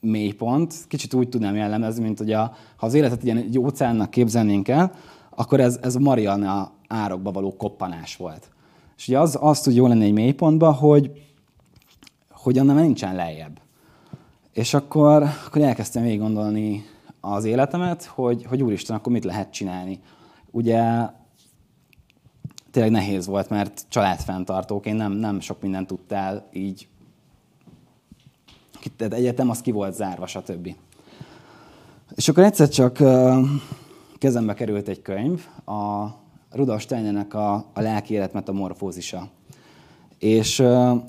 mélypont, 0.00 0.74
kicsit 0.88 1.14
úgy 1.14 1.28
tudnám 1.28 1.54
jellemezni, 1.54 2.02
mint 2.02 2.18
hogy 2.18 2.32
a, 2.32 2.54
ha 2.76 2.86
az 2.86 2.94
életet 2.94 3.24
ilyen 3.24 3.36
egy 3.36 3.58
óceánnak 3.58 4.10
képzelnénk 4.10 4.68
el, 4.68 4.92
akkor 5.30 5.60
ez, 5.60 5.78
ez 5.82 5.94
a 5.94 6.00
Mariana 6.00 6.70
árokba 6.86 7.32
való 7.32 7.56
koppanás 7.56 8.16
volt. 8.16 8.50
És 8.96 9.08
ugye 9.08 9.18
az, 9.18 9.38
az 9.40 9.60
tud 9.60 9.74
jó 9.74 9.86
lenni 9.86 10.04
egy 10.04 10.12
mélypontban, 10.12 10.74
hogy, 10.74 11.10
hogy 12.30 12.58
annál 12.58 12.82
nincsen 12.82 13.14
lejjebb. 13.14 13.60
És 14.52 14.74
akkor, 14.74 15.22
akkor 15.46 15.62
elkezdtem 15.62 16.02
végig 16.02 16.18
gondolni 16.18 16.84
az 17.20 17.44
életemet, 17.44 18.04
hogy, 18.04 18.44
hogy 18.44 18.62
úristen, 18.62 18.96
akkor 18.96 19.12
mit 19.12 19.24
lehet 19.24 19.52
csinálni. 19.52 20.00
Ugye 20.50 21.08
tényleg 22.70 22.92
nehéz 22.92 23.26
volt, 23.26 23.48
mert 23.48 23.84
családfenntartóként 23.88 24.96
nem, 24.96 25.12
nem 25.12 25.40
sok 25.40 25.62
mindent 25.62 25.86
tudtál 25.86 26.48
így. 26.52 26.88
Tehát 28.96 29.12
egyetem 29.12 29.50
az 29.50 29.60
ki 29.60 29.70
volt 29.70 29.94
zárva, 29.94 30.26
stb. 30.26 30.74
És 32.14 32.28
akkor 32.28 32.42
egyszer 32.42 32.68
csak 32.68 32.98
kezembe 34.18 34.54
került 34.54 34.88
egy 34.88 35.02
könyv, 35.02 35.46
a 35.66 36.06
Rudolf 36.50 36.80
Steinernek 36.80 37.34
a, 37.34 37.54
a 37.54 37.80
lelki 37.80 38.14
élet 38.14 38.32
metamorfózisa. 38.32 39.28
És, 40.18 40.62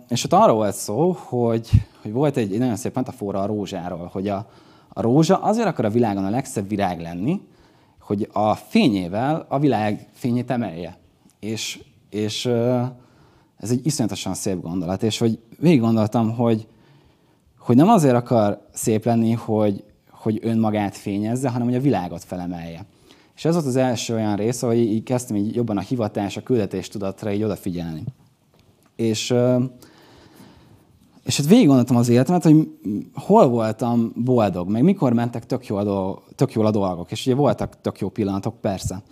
és 0.10 0.24
ott 0.24 0.34
arról 0.34 0.56
volt 0.56 0.76
szó, 0.76 1.12
hogy, 1.12 1.70
hogy 2.02 2.12
volt 2.12 2.38
egy, 2.38 2.54
egy 2.54 2.60
nagyon 2.60 2.76
szép 2.76 2.96
metafora 2.96 3.42
a 3.42 3.46
rózsáról, 3.46 4.10
hogy 4.12 4.28
a, 4.28 4.50
A 4.94 5.02
rózsa 5.02 5.38
azért 5.38 5.68
akar 5.68 5.86
a 5.86 5.90
világon 5.90 6.26
a 6.26 6.30
legszebb 6.30 6.70
virág 6.70 7.02
lenni, 7.02 7.42
hogy 8.00 8.30
a 8.34 8.56
fényével 8.56 9.46
a 9.50 9.60
világ 9.60 10.08
fényét 10.12 10.52
emelje. 10.52 10.99
És, 11.40 11.84
és 12.10 12.46
ez 13.58 13.72
egy 13.72 13.86
iszonyatosan 13.86 14.34
szép 14.34 14.62
gondolat, 14.62 15.04
és 15.04 15.18
hogy 15.18 15.40
végig 15.60 15.80
gondoltam, 15.80 16.36
hogy, 16.36 16.68
hogy 17.60 17.76
nem 17.76 17.90
azért 17.90 18.16
akar 18.16 18.68
szép 18.74 19.06
lenni, 19.06 19.32
hogy, 19.32 19.84
hogy 20.12 20.40
önmagát 20.42 20.98
fényezze, 20.98 21.50
hanem 21.50 21.68
hogy 21.68 21.76
a 21.76 21.82
világot 21.82 22.24
felemelje. 22.24 22.86
És 23.36 23.46
ez 23.46 23.54
volt 23.54 23.66
az 23.66 23.76
első 23.76 24.14
olyan 24.14 24.36
rész, 24.36 24.64
ahol 24.64 24.76
így 24.76 25.04
kezdtem 25.04 25.36
így 25.36 25.56
jobban 25.56 25.78
a 25.78 25.82
hivatás, 25.82 26.38
a 26.38 26.44
küldetéstudatra 26.44 27.32
így 27.32 27.44
odafigyelni. 27.44 28.04
És, 28.96 29.34
és 31.24 31.38
hát 31.38 31.48
végig 31.48 31.66
gondoltam 31.66 31.96
az 31.96 32.10
életemet, 32.10 32.44
hogy 32.44 32.68
hol 33.14 33.48
voltam 33.48 34.12
boldog, 34.16 34.70
meg 34.70 34.84
mikor 34.84 35.14
mentek 35.14 35.46
tök 35.46 35.66
jól, 35.66 35.80
a 35.80 35.84
dolgok, 35.84 36.24
tök 36.36 36.54
jól 36.54 36.66
a 36.66 36.72
dolgok. 36.72 37.12
És 37.12 37.26
ugye 37.26 37.36
voltak 37.36 37.82
tök 37.82 38.00
jó 38.00 38.10
pillanatok, 38.10 38.62
persze. 38.62 39.04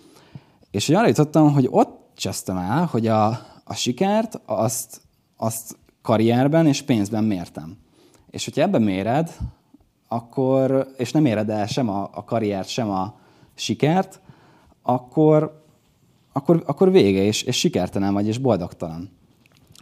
És 0.72 0.90
arra 0.90 1.08
jutottam, 1.08 1.54
hogy 1.54 1.68
ott 1.70 2.07
csesztem 2.18 2.58
el, 2.58 2.86
hogy 2.86 3.08
a, 3.08 3.28
a 3.64 3.74
sikert 3.74 4.42
azt, 4.46 5.02
azt 5.38 5.78
karrierben 6.02 6.68
és 6.68 6.82
pénzben 6.82 7.24
mértem. 7.24 7.78
És 8.30 8.46
hogyha 8.46 8.62
ebben 8.62 8.82
méred, 8.82 9.38
akkor, 10.08 10.88
és 10.98 11.12
nem 11.12 11.26
éred 11.26 11.50
el 11.50 11.68
sem 11.68 11.90
a, 11.90 12.10
a 12.14 12.24
karriert, 12.24 12.68
sem 12.68 12.90
a 12.90 13.16
sikert, 13.54 14.22
akkor, 14.82 15.64
akkor, 16.34 16.64
akkor 16.66 16.92
vége, 16.92 17.22
és, 17.22 17.42
és 17.42 17.58
sikertelen 17.58 18.14
vagy, 18.14 18.28
és 18.28 18.38
boldogtalan. 18.38 19.10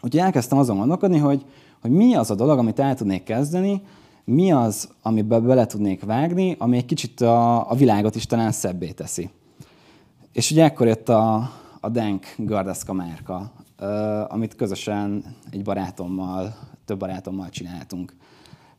Úgyhogy 0.02 0.20
elkezdtem 0.20 0.58
azon 0.58 0.78
gondolkodni, 0.78 1.18
hogy, 1.18 1.46
hogy 1.82 1.92
mi 1.92 2.16
az 2.16 2.32
a 2.32 2.36
dolog, 2.36 2.58
amit 2.58 2.80
el 2.80 2.96
tudnék 2.96 3.24
kezdeni, 3.24 3.82
mi 4.24 4.52
az, 4.52 4.90
amiben 5.02 5.46
bele 5.46 5.66
tudnék 5.66 6.04
vágni, 6.04 6.56
ami 6.60 6.78
egy 6.78 6.86
kicsit 6.86 7.22
a, 7.22 7.72
a 7.72 7.76
világot 7.76 8.16
is 8.16 8.26
talán 8.26 8.52
szebbé 8.52 8.92
teszi. 8.92 9.30
És 10.32 10.52
ugye 10.52 10.64
ekkor 10.64 10.88
jött 10.88 11.10
a, 11.10 11.52
a 11.86 11.90
Denk 11.90 12.26
Gardeszka 12.38 12.94
márka, 12.94 13.52
amit 14.28 14.56
közösen 14.56 15.24
egy 15.52 15.64
barátommal, 15.64 16.56
több 16.86 17.00
barátommal 17.00 17.50
csináltunk. 17.50 18.16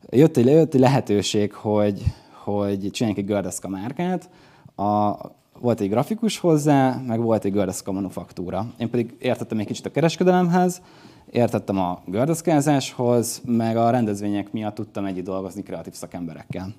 Jött 0.09 0.37
egy, 0.37 0.45
jött 0.45 0.73
egy 0.73 0.79
lehetőség, 0.79 1.53
hogy, 1.53 2.03
hogy 2.43 2.91
csináljunk 2.91 3.25
egy 3.25 3.33
Gardeszka 3.33 3.67
márkát, 3.67 4.29
a, 4.75 5.15
volt 5.59 5.79
egy 5.79 5.89
grafikus 5.89 6.37
hozzá, 6.37 7.01
meg 7.07 7.21
volt 7.21 7.45
egy 7.45 7.51
gördeszka 7.51 7.91
manufaktúra. 7.91 8.65
Én 8.77 8.89
pedig 8.89 9.15
értettem 9.19 9.59
egy 9.59 9.65
kicsit 9.65 9.85
a 9.85 9.91
kereskedelemhez, 9.91 10.81
értettem 11.29 11.79
a 11.79 12.01
gördeszkázáshoz, 12.05 13.41
meg 13.45 13.77
a 13.77 13.89
rendezvények 13.89 14.51
miatt 14.51 14.75
tudtam 14.75 15.05
együtt 15.05 15.25
dolgozni 15.25 15.63
kreatív 15.63 15.93
szakemberekkel. 15.93 16.73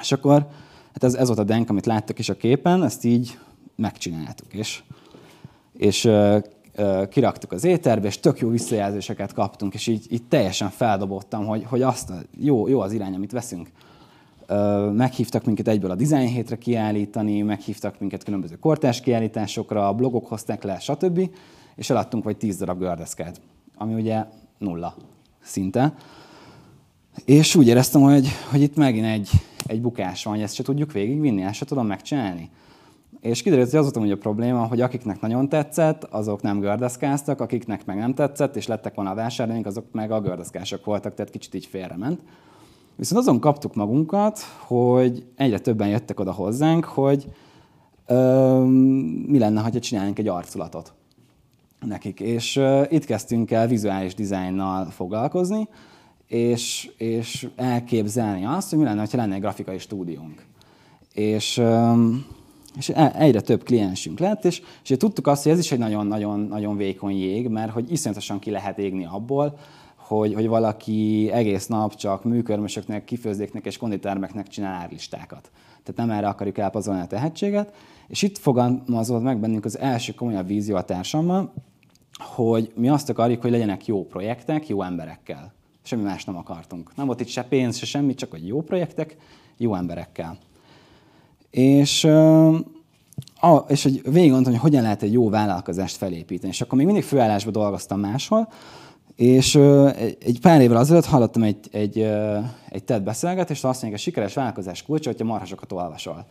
És 0.00 0.12
akkor 0.12 0.46
hát 0.92 1.04
ez, 1.04 1.14
ez 1.14 1.26
volt 1.26 1.38
a 1.38 1.44
denk, 1.44 1.70
amit 1.70 1.86
láttak 1.86 2.18
is 2.18 2.28
a 2.28 2.36
képen, 2.36 2.84
ezt 2.84 3.04
így 3.04 3.38
megcsináltuk, 3.76 4.54
és, 4.54 4.82
és 5.76 6.10
kiraktuk 7.08 7.52
az 7.52 7.64
éterbe, 7.64 8.06
és 8.06 8.20
tök 8.20 8.38
jó 8.38 8.48
visszajelzéseket 8.48 9.32
kaptunk, 9.32 9.74
és 9.74 9.86
így, 9.86 10.06
így 10.10 10.22
teljesen 10.28 10.70
feldobottam, 10.70 11.46
hogy, 11.46 11.64
hogy 11.64 11.82
azt 11.82 12.12
jó, 12.38 12.68
jó 12.68 12.80
az 12.80 12.92
irány, 12.92 13.14
amit 13.14 13.32
veszünk 13.32 13.68
meghívtak 14.92 15.44
minket 15.44 15.68
egyből 15.68 15.90
a 15.90 15.94
Design 15.94 16.26
hétre 16.26 16.56
kiállítani, 16.56 17.42
meghívtak 17.42 17.98
minket 17.98 18.24
különböző 18.24 18.58
kortás 18.58 19.00
kiállításokra, 19.00 19.92
blogok 19.92 20.26
hozták 20.26 20.62
le, 20.62 20.78
stb. 20.78 21.30
És 21.74 21.90
eladtunk 21.90 22.24
vagy 22.24 22.36
10 22.36 22.56
darab 22.56 22.78
gördeszkát, 22.78 23.40
ami 23.76 23.94
ugye 23.94 24.24
nulla 24.58 24.94
szinte. 25.42 25.94
És 27.24 27.54
úgy 27.54 27.66
éreztem, 27.66 28.00
hogy, 28.00 28.28
hogy 28.50 28.60
itt 28.60 28.76
megint 28.76 29.06
egy, 29.06 29.30
egy 29.66 29.80
bukás 29.80 30.24
van, 30.24 30.34
hogy 30.34 30.42
ezt 30.42 30.54
se 30.54 30.62
tudjuk 30.62 30.92
végigvinni, 30.92 31.42
ezt 31.42 31.54
se 31.54 31.64
tudom 31.64 31.86
megcsinálni. 31.86 32.50
És 33.26 33.42
kiderült, 33.42 33.70
hogy 33.70 33.78
az 33.78 33.92
volt 33.94 34.12
a 34.12 34.16
probléma, 34.16 34.66
hogy 34.66 34.80
akiknek 34.80 35.20
nagyon 35.20 35.48
tetszett, 35.48 36.04
azok 36.04 36.42
nem 36.42 36.60
gördeszkáztak, 36.60 37.40
akiknek 37.40 37.84
meg 37.84 37.98
nem 37.98 38.14
tetszett, 38.14 38.56
és 38.56 38.66
lettek 38.66 38.94
volna 38.94 39.10
a 39.10 39.14
vásárlóink, 39.14 39.66
azok 39.66 39.84
meg 39.92 40.10
a 40.10 40.20
gördeszkások 40.20 40.84
voltak, 40.84 41.14
tehát 41.14 41.30
kicsit 41.30 41.54
így 41.54 41.66
félrement. 41.66 42.20
Viszont 42.96 43.20
azon 43.20 43.40
kaptuk 43.40 43.74
magunkat, 43.74 44.38
hogy 44.58 45.26
egyre 45.36 45.58
többen 45.58 45.88
jöttek 45.88 46.20
oda 46.20 46.32
hozzánk, 46.32 46.84
hogy 46.84 47.26
ö, 48.06 48.64
mi 49.26 49.38
lenne, 49.38 49.60
ha 49.60 49.70
csinálnánk 49.70 50.18
egy 50.18 50.28
arculatot 50.28 50.92
nekik. 51.80 52.20
És 52.20 52.56
ö, 52.56 52.82
itt 52.88 53.04
kezdtünk 53.04 53.50
el 53.50 53.66
vizuális 53.66 54.14
dizájnnal 54.14 54.84
foglalkozni, 54.84 55.68
és, 56.26 56.90
és 56.96 57.48
elképzelni 57.56 58.44
azt, 58.44 58.70
hogy 58.70 58.78
mi 58.78 58.84
lenne, 58.84 59.06
ha 59.10 59.16
lenne 59.16 59.34
egy 59.34 59.40
grafikai 59.40 59.78
stúdiónk. 59.78 60.44
És, 61.12 61.58
ö, 61.58 61.92
és 62.76 62.88
e, 62.88 63.12
egyre 63.18 63.40
több 63.40 63.62
kliensünk 63.62 64.18
lett, 64.18 64.44
és, 64.44 64.62
és 64.84 64.96
tudtuk 64.96 65.26
azt, 65.26 65.42
hogy 65.42 65.52
ez 65.52 65.58
is 65.58 65.72
egy 65.72 65.78
nagyon-nagyon 65.78 66.76
vékony 66.76 67.18
jég, 67.18 67.48
mert 67.48 67.72
hogy 67.72 67.92
iszonyatosan 67.92 68.38
ki 68.38 68.50
lehet 68.50 68.78
égni 68.78 69.04
abból, 69.04 69.58
hogy, 69.96 70.34
hogy 70.34 70.46
valaki 70.46 71.30
egész 71.32 71.66
nap 71.66 71.94
csak 71.94 72.24
műkörmösöknek, 72.24 73.04
kifőzdéknek 73.04 73.66
és 73.66 73.76
konditermeknek 73.76 74.48
csinál 74.48 74.80
árlistákat. 74.80 75.50
Tehát 75.82 76.08
nem 76.08 76.18
erre 76.18 76.28
akarjuk 76.28 76.58
elpazolni 76.58 77.00
a 77.00 77.06
tehetséget. 77.06 77.74
És 78.08 78.22
itt 78.22 78.38
fogalmazott 78.38 79.22
meg 79.22 79.38
bennünk 79.38 79.64
az 79.64 79.78
első 79.78 80.12
komolyabb 80.12 80.46
vízió 80.46 80.76
a 80.76 80.84
társammal, 80.84 81.52
hogy 82.18 82.72
mi 82.74 82.88
azt 82.88 83.08
akarjuk, 83.08 83.42
hogy 83.42 83.50
legyenek 83.50 83.86
jó 83.86 84.06
projektek, 84.06 84.68
jó 84.68 84.82
emberekkel. 84.82 85.52
Semmi 85.82 86.02
más 86.02 86.24
nem 86.24 86.36
akartunk. 86.36 86.96
Nem 86.96 87.06
volt 87.06 87.20
itt 87.20 87.28
se 87.28 87.44
pénz, 87.44 87.76
se 87.76 87.86
semmi, 87.86 88.14
csak 88.14 88.30
hogy 88.30 88.46
jó 88.46 88.62
projektek, 88.62 89.16
jó 89.56 89.74
emberekkel. 89.74 90.38
És, 91.56 92.04
uh, 92.04 92.56
és 93.68 93.82
hogy 93.82 94.00
végig 94.12 94.30
gondoltam, 94.30 94.52
hogy 94.52 94.60
hogyan 94.62 94.82
lehet 94.82 95.02
egy 95.02 95.12
jó 95.12 95.28
vállalkozást 95.28 95.96
felépíteni. 95.96 96.52
És 96.52 96.60
akkor 96.60 96.78
még 96.78 96.86
mindig 96.86 97.04
főállásban 97.04 97.52
dolgoztam 97.52 98.00
máshol, 98.00 98.48
és 99.14 99.54
egy 100.24 100.38
pár 100.40 100.60
évvel 100.60 100.76
azelőtt 100.76 101.04
hallottam 101.04 101.42
egy, 101.42 101.68
egy, 101.72 101.98
egy 102.68 102.84
TED 102.84 103.02
beszélgetést, 103.02 103.64
azt 103.64 103.82
mondják, 103.82 104.02
a 104.02 104.04
sikeres 104.04 104.34
vállalkozás 104.34 104.82
kulcsa, 104.82 105.10
hogyha 105.10 105.24
marhasokat 105.24 105.72
olvasol. 105.72 106.26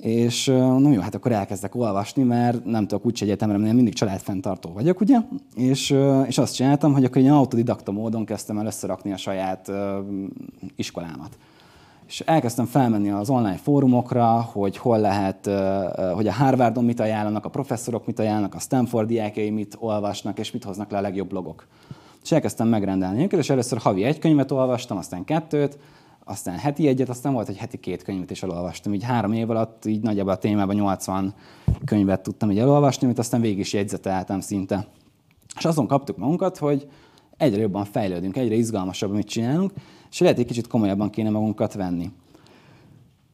És 0.00 0.46
na 0.78 0.90
jó, 0.90 1.00
hát 1.00 1.14
akkor 1.14 1.32
elkezdek 1.32 1.74
olvasni, 1.74 2.22
mert 2.22 2.64
nem 2.64 2.86
tudok 2.86 3.06
úgy 3.06 3.18
egyetemre 3.22 3.56
menni, 3.56 3.72
mindig 3.72 3.94
családfenntartó 3.94 4.72
vagyok, 4.72 5.00
ugye? 5.00 5.18
És, 5.54 5.96
és 6.26 6.38
azt 6.38 6.54
csináltam, 6.54 6.92
hogy 6.92 7.04
akkor 7.04 7.22
egy 7.22 7.28
autodidakta 7.28 7.92
módon 7.92 8.24
kezdtem 8.24 8.58
el 8.58 8.66
összerakni 8.66 9.12
a 9.12 9.16
saját 9.16 9.70
iskolámat. 10.76 11.38
És 12.06 12.20
elkezdtem 12.20 12.64
felmenni 12.64 13.10
az 13.10 13.30
online 13.30 13.56
fórumokra, 13.56 14.40
hogy 14.40 14.76
hol 14.76 14.98
lehet, 14.98 15.50
hogy 16.14 16.26
a 16.26 16.32
Harvardon 16.32 16.84
mit 16.84 17.00
ajánlanak, 17.00 17.44
a 17.44 17.48
professzorok 17.48 18.06
mit 18.06 18.18
ajánlanak, 18.18 18.54
a 18.54 18.58
Stanford 18.58 19.08
diákjai 19.08 19.50
mit 19.50 19.76
olvasnak, 19.78 20.38
és 20.38 20.50
mit 20.50 20.64
hoznak 20.64 20.90
le 20.90 20.98
a 20.98 21.00
legjobb 21.00 21.28
blogok. 21.28 21.66
És 22.22 22.32
elkezdtem 22.32 22.68
megrendelni 22.68 23.22
őket, 23.22 23.38
és 23.38 23.50
először 23.50 23.78
havi 23.78 24.04
egy 24.04 24.18
könyvet 24.18 24.50
olvastam, 24.50 24.96
aztán 24.96 25.24
kettőt, 25.24 25.78
aztán 26.24 26.58
heti 26.58 26.88
egyet, 26.88 27.08
aztán 27.08 27.32
volt, 27.32 27.46
hogy 27.46 27.56
heti 27.56 27.78
két 27.78 28.02
könyvet 28.02 28.30
is 28.30 28.42
elolvastam. 28.42 28.94
Így 28.94 29.02
három 29.02 29.32
év 29.32 29.50
alatt 29.50 29.84
így 29.84 30.02
nagyjából 30.02 30.32
a 30.32 30.36
témában 30.36 30.74
80 30.74 31.34
könyvet 31.84 32.20
tudtam 32.20 32.50
így 32.50 32.58
elolvasni, 32.58 33.06
amit 33.06 33.18
aztán 33.18 33.40
végig 33.40 33.58
is 33.58 33.72
jegyzeteltem 33.72 34.40
szinte. 34.40 34.86
És 35.56 35.64
azon 35.64 35.86
kaptuk 35.86 36.16
magunkat, 36.16 36.58
hogy 36.58 36.88
egyre 37.36 37.60
jobban 37.60 37.84
fejlődünk, 37.84 38.36
egyre 38.36 38.54
izgalmasabb, 38.54 39.10
amit 39.10 39.28
csinálunk, 39.28 39.72
és 40.14 40.20
lehet 40.20 40.38
egy 40.38 40.46
kicsit 40.46 40.66
komolyabban 40.66 41.10
kéne 41.10 41.30
magunkat 41.30 41.74
venni. 41.74 42.10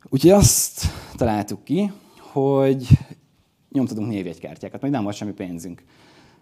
Úgyhogy 0.09 0.31
azt 0.31 0.85
találtuk 1.15 1.65
ki, 1.65 1.93
hogy 2.19 2.87
nyomtatunk 3.73 4.09
névjegykártyákat, 4.09 4.81
meg 4.81 4.91
nem 4.91 5.03
volt 5.03 5.17
semmi 5.17 5.33
pénzünk. 5.33 5.85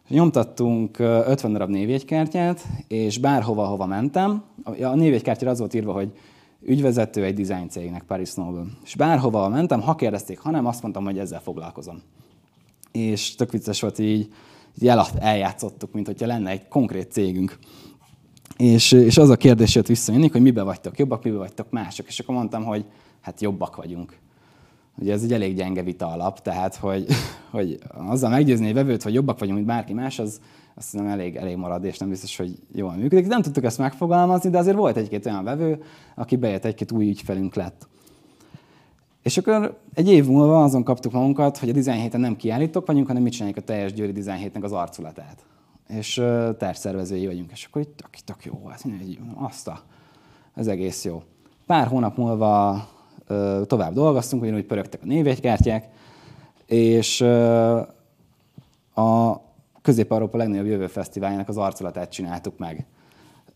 Nyomtattunk 0.08 0.98
50 0.98 1.52
darab 1.52 1.70
névjegykártyát, 1.70 2.66
és 2.88 3.18
bárhova, 3.18 3.66
hova 3.66 3.86
mentem, 3.86 4.44
a 4.64 4.94
névjegykártyára 4.94 5.50
az 5.50 5.58
volt 5.58 5.74
írva, 5.74 5.92
hogy 5.92 6.12
ügyvezető 6.60 7.24
egy 7.24 7.44
design 7.44 7.68
cégnek, 7.68 8.02
Paris 8.02 8.34
Noble. 8.34 8.64
És 8.84 8.94
bárhova 8.94 9.48
mentem, 9.48 9.80
ha 9.80 9.94
kérdezték, 9.94 10.38
ha 10.38 10.50
nem, 10.50 10.66
azt 10.66 10.82
mondtam, 10.82 11.04
hogy 11.04 11.18
ezzel 11.18 11.40
foglalkozom. 11.40 12.02
És 12.92 13.34
tök 13.34 13.52
vicces 13.52 13.80
volt, 13.80 13.98
így, 13.98 14.32
így 14.80 14.90
eljátszottuk, 15.18 15.92
mint 15.92 16.06
hogyha 16.06 16.26
lenne 16.26 16.50
egy 16.50 16.68
konkrét 16.68 17.12
cégünk. 17.12 17.58
És, 18.58 18.92
és 18.92 19.18
az 19.18 19.28
a 19.30 19.36
kérdés 19.36 19.74
jött 19.74 19.86
vissza 19.86 20.12
hogy 20.12 20.40
mibe 20.40 20.62
vagytok 20.62 20.98
jobbak, 20.98 21.24
mibe 21.24 21.36
vagytok 21.36 21.70
mások. 21.70 22.06
És 22.06 22.18
akkor 22.18 22.34
mondtam, 22.34 22.64
hogy 22.64 22.84
hát 23.20 23.40
jobbak 23.40 23.76
vagyunk. 23.76 24.16
Ugye 24.98 25.12
ez 25.12 25.22
egy 25.22 25.32
elég 25.32 25.56
gyenge 25.56 25.82
vita 25.82 26.06
alap, 26.06 26.42
tehát 26.42 26.76
hogy, 26.76 27.06
hogy 27.50 27.78
azzal 27.94 28.30
meggyőzni 28.30 28.66
egy 28.66 28.74
vevőt, 28.74 29.02
hogy 29.02 29.14
jobbak 29.14 29.38
vagyunk, 29.38 29.56
mint 29.56 29.68
bárki 29.68 29.92
más, 29.92 30.18
az 30.18 30.40
azt 30.74 30.92
nem 30.92 31.06
elég, 31.06 31.36
elég 31.36 31.56
marad, 31.56 31.84
és 31.84 31.98
nem 31.98 32.08
biztos, 32.08 32.36
hogy 32.36 32.58
jól 32.74 32.92
működik. 32.92 33.26
Nem 33.26 33.42
tudtuk 33.42 33.64
ezt 33.64 33.78
megfogalmazni, 33.78 34.50
de 34.50 34.58
azért 34.58 34.76
volt 34.76 34.96
egy-két 34.96 35.26
olyan 35.26 35.44
vevő, 35.44 35.82
aki 36.14 36.36
bejött, 36.36 36.64
egy-két 36.64 36.92
új 36.92 37.08
ügyfelünk 37.08 37.54
lett. 37.54 37.88
És 39.22 39.38
akkor 39.38 39.78
egy 39.94 40.08
év 40.08 40.26
múlva 40.26 40.62
azon 40.62 40.84
kaptuk 40.84 41.12
magunkat, 41.12 41.58
hogy 41.58 41.68
a 41.68 41.72
Design 41.72 42.00
héten 42.00 42.20
nem 42.20 42.36
kiállítok 42.36 42.86
vagyunk, 42.86 43.06
hanem 43.06 43.22
mit 43.22 43.32
csináljuk 43.32 43.58
a 43.58 43.62
teljes 43.62 43.92
Győri 43.92 44.12
Design 44.12 44.38
hétnek 44.38 44.64
az 44.64 44.72
arculatát 44.72 45.46
és 45.88 46.14
tervszervezői 46.58 47.26
vagyunk, 47.26 47.50
és 47.50 47.64
akkor 47.64 47.82
itt 47.82 47.96
tök, 47.96 48.10
tök 48.24 48.44
jó 48.44 48.52
volt, 48.62 48.84
azt 49.34 49.68
a, 49.68 49.80
ez 50.54 50.66
egész 50.66 51.04
jó. 51.04 51.22
Pár 51.66 51.86
hónap 51.86 52.16
múlva 52.16 52.88
ö, 53.26 53.62
tovább 53.66 53.92
dolgoztunk, 53.92 54.42
ugyanúgy 54.42 54.64
pörögtek 54.64 55.02
a 55.02 55.06
névjegykártyák, 55.06 55.88
és 56.66 57.20
a 58.94 59.40
Közép-Európa 59.82 60.36
legnagyobb 60.36 60.66
jövő 60.66 60.86
fesztiváljának 60.86 61.48
az 61.48 61.56
arculatát 61.56 62.10
csináltuk 62.10 62.58
meg. 62.58 62.86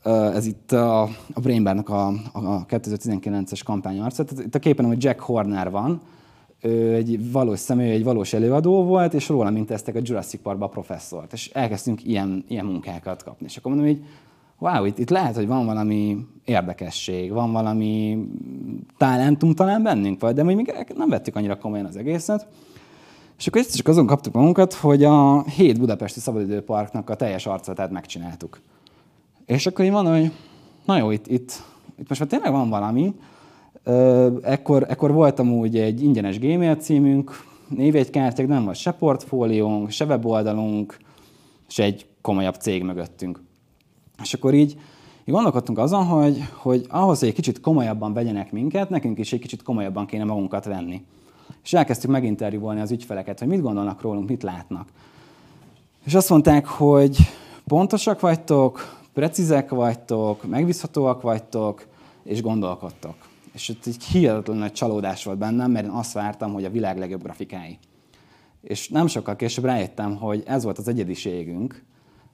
Ez 0.04 0.46
itt 0.46 0.72
a, 0.72 1.02
a 1.34 1.40
Brainbarnak 1.42 1.88
a, 1.88 2.06
a 2.32 2.66
2019-es 2.66 3.60
kampány 3.64 4.00
arca. 4.00 4.24
Itt 4.38 4.54
a 4.54 4.58
képen, 4.58 4.86
hogy 4.86 5.04
Jack 5.04 5.20
Horner 5.20 5.70
van, 5.70 6.00
ő 6.62 6.94
egy 6.94 7.32
valós 7.32 7.58
személy, 7.58 7.90
egy 7.90 8.04
valós 8.04 8.32
előadó 8.32 8.84
volt, 8.84 9.14
és 9.14 9.28
róla 9.28 9.50
minteztek 9.50 9.94
a 9.94 10.00
Jurassic 10.02 10.42
Parkba 10.42 10.64
a 10.64 10.68
professzort. 10.68 11.32
És 11.32 11.50
elkezdtünk 11.52 12.04
ilyen, 12.04 12.44
ilyen 12.48 12.64
munkákat 12.64 13.22
kapni. 13.22 13.46
És 13.46 13.56
akkor 13.56 13.72
mondom, 13.72 13.90
hogy 13.90 14.04
wow, 14.58 14.84
itt, 14.84 14.98
itt 14.98 15.10
lehet, 15.10 15.34
hogy 15.34 15.46
van 15.46 15.66
valami 15.66 16.26
érdekesség, 16.44 17.32
van 17.32 17.52
valami 17.52 18.18
talentum 18.98 19.54
talán 19.54 19.82
bennünk, 19.82 20.20
vagy, 20.20 20.34
de 20.34 20.42
még 20.42 20.74
nem 20.96 21.08
vettük 21.08 21.36
annyira 21.36 21.58
komolyan 21.58 21.86
az 21.86 21.96
egészet. 21.96 22.46
És 23.38 23.46
akkor 23.46 23.60
ezt 23.60 23.76
csak 23.76 23.88
azon 23.88 24.06
kaptuk 24.06 24.34
magunkat, 24.34 24.72
hogy 24.72 25.04
a 25.04 25.42
hét 25.42 25.78
budapesti 25.78 26.20
szabadidőparknak 26.20 27.10
a 27.10 27.14
teljes 27.14 27.46
arcátát 27.46 27.90
megcsináltuk. 27.90 28.60
És 29.46 29.66
akkor 29.66 29.84
én 29.84 29.92
mondom, 29.92 30.12
hogy 30.12 30.32
na 30.84 30.96
jó, 30.96 31.10
itt, 31.10 31.26
itt, 31.26 31.62
itt 31.98 32.08
most 32.08 32.20
már 32.20 32.28
tényleg 32.28 32.52
van 32.52 32.68
valami. 32.68 33.14
Ekkor, 34.42 34.86
ekkor 34.88 35.12
voltam 35.12 35.52
úgy 35.52 35.78
egy 35.78 36.02
ingyenes 36.02 36.38
Gmail 36.38 36.74
címünk, 36.74 37.44
névjegykártyák, 37.68 38.46
nem 38.46 38.64
volt 38.64 38.76
se 38.76 38.92
portfóliónk, 38.92 39.90
se 39.90 40.04
weboldalunk, 40.04 40.96
se 41.66 41.82
egy 41.82 42.06
komolyabb 42.20 42.54
cég 42.54 42.82
mögöttünk. 42.82 43.42
És 44.22 44.34
akkor 44.34 44.54
így, 44.54 44.70
így 45.24 45.34
gondolkodtunk 45.34 45.78
azon, 45.78 46.04
hogy, 46.04 46.44
hogy 46.54 46.86
ahhoz, 46.88 47.18
hogy 47.18 47.28
egy 47.28 47.34
kicsit 47.34 47.60
komolyabban 47.60 48.12
vegyenek 48.12 48.52
minket, 48.52 48.90
nekünk 48.90 49.18
is 49.18 49.32
egy 49.32 49.40
kicsit 49.40 49.62
komolyabban 49.62 50.06
kéne 50.06 50.24
magunkat 50.24 50.64
venni. 50.64 51.04
És 51.64 51.72
elkezdtük 51.72 52.10
meginterjúvolni 52.10 52.80
az 52.80 52.90
ügyfeleket, 52.90 53.38
hogy 53.38 53.48
mit 53.48 53.62
gondolnak 53.62 54.02
rólunk, 54.02 54.28
mit 54.28 54.42
látnak. 54.42 54.88
És 56.04 56.14
azt 56.14 56.28
mondták, 56.28 56.66
hogy 56.66 57.16
pontosak 57.66 58.20
vagytok, 58.20 59.00
precízek 59.12 59.70
vagytok, 59.70 60.48
megbízhatóak 60.48 61.22
vagytok, 61.22 61.86
és 62.24 62.42
gondolkodtok. 62.42 63.14
És 63.52 63.68
itt 63.68 63.86
egy 63.86 64.04
hihetetlen 64.04 64.56
nagy 64.56 64.72
csalódás 64.72 65.24
volt 65.24 65.38
bennem, 65.38 65.70
mert 65.70 65.84
én 65.84 65.90
azt 65.90 66.12
vártam, 66.12 66.52
hogy 66.52 66.64
a 66.64 66.70
világ 66.70 66.98
legjobb 66.98 67.22
grafikái. 67.22 67.78
És 68.62 68.88
nem 68.88 69.06
sokkal 69.06 69.36
később 69.36 69.64
rájöttem, 69.64 70.16
hogy 70.16 70.42
ez 70.46 70.64
volt 70.64 70.78
az 70.78 70.88
egyediségünk, 70.88 71.84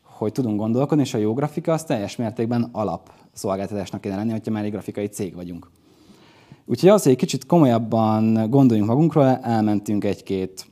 hogy 0.03 0.33
tudunk 0.33 0.59
gondolkodni, 0.59 1.03
és 1.03 1.15
a 1.15 1.19
jó 1.19 1.35
grafika 1.35 1.73
az 1.73 1.85
teljes 1.85 2.17
mértékben 2.17 2.69
alap 2.73 3.13
szolgáltatásnak 3.33 4.01
kéne 4.01 4.17
lenni, 4.17 4.31
hogyha 4.31 4.51
már 4.51 4.65
egy 4.65 4.71
grafikai 4.71 5.07
cég 5.07 5.35
vagyunk. 5.35 5.71
Úgyhogy 6.65 6.89
az, 6.89 7.03
hogy 7.03 7.13
egy 7.13 7.19
kicsit 7.19 7.47
komolyabban 7.47 8.51
gondoljunk 8.51 8.89
magunkról, 8.89 9.27
elmentünk 9.27 10.05
egy-két 10.05 10.67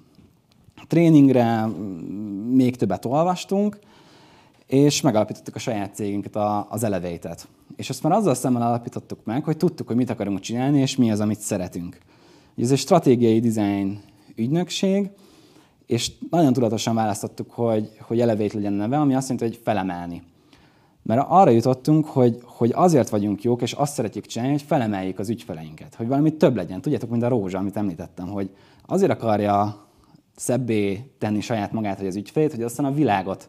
tréningre, 0.87 1.67
még 2.51 2.77
többet 2.77 3.05
olvastunk, 3.05 3.79
és 4.67 5.01
megalapítottuk 5.01 5.55
a 5.55 5.59
saját 5.59 5.95
cégünket, 5.95 6.37
az 6.69 6.83
Elevated. 6.83 7.41
És 7.77 7.91
azt 7.91 8.03
már 8.03 8.13
azzal 8.13 8.35
szemben 8.35 8.63
alapítottuk 8.63 9.25
meg, 9.25 9.45
hogy 9.45 9.57
tudtuk, 9.57 9.87
hogy 9.87 9.97
mit 9.97 10.11
akarunk 10.11 10.41
csinálni, 10.41 10.81
és 10.81 10.97
mi 10.97 11.11
az, 11.11 11.21
amit 11.21 11.41
szeretünk. 11.41 11.99
Ez 12.57 12.71
egy 12.71 12.79
stratégiai 12.79 13.41
design 13.41 14.01
ügynökség, 14.37 15.11
és 15.87 16.13
nagyon 16.31 16.53
tudatosan 16.53 16.95
választottuk, 16.95 17.51
hogy, 17.51 17.91
hogy 18.01 18.21
Elevate 18.21 18.55
legyen 18.55 18.73
neve, 18.73 18.99
ami 18.99 19.15
azt 19.15 19.29
jelenti, 19.29 19.49
hogy 19.49 19.61
felemelni. 19.65 20.23
Mert 21.03 21.25
arra 21.29 21.51
jutottunk, 21.51 22.07
hogy, 22.07 22.39
hogy 22.45 22.73
azért 22.75 23.09
vagyunk 23.09 23.43
jók, 23.43 23.63
és 23.63 23.73
azt 23.73 23.95
szeretjük 23.95 24.27
csinálni, 24.27 24.55
hogy 24.55 24.63
felemeljük 24.63 25.19
az 25.19 25.29
ügyfeleinket, 25.29 25.95
hogy 25.95 26.07
valami 26.07 26.37
több 26.37 26.57
legyen. 26.57 26.81
Tudjátok, 26.81 27.11
mint 27.11 27.23
a 27.23 27.29
rózsa, 27.29 27.59
amit 27.59 27.77
említettem, 27.77 28.29
hogy 28.29 28.51
azért 28.87 29.11
akarja 29.11 29.87
szebbé 30.37 31.11
tenni 31.19 31.41
saját 31.41 31.73
magát, 31.73 31.99
hogy 31.99 32.07
az 32.07 32.17
ügyfélét, 32.17 32.51
hogy 32.51 32.63
aztán 32.63 32.87
a 32.87 32.93
világot 32.93 33.49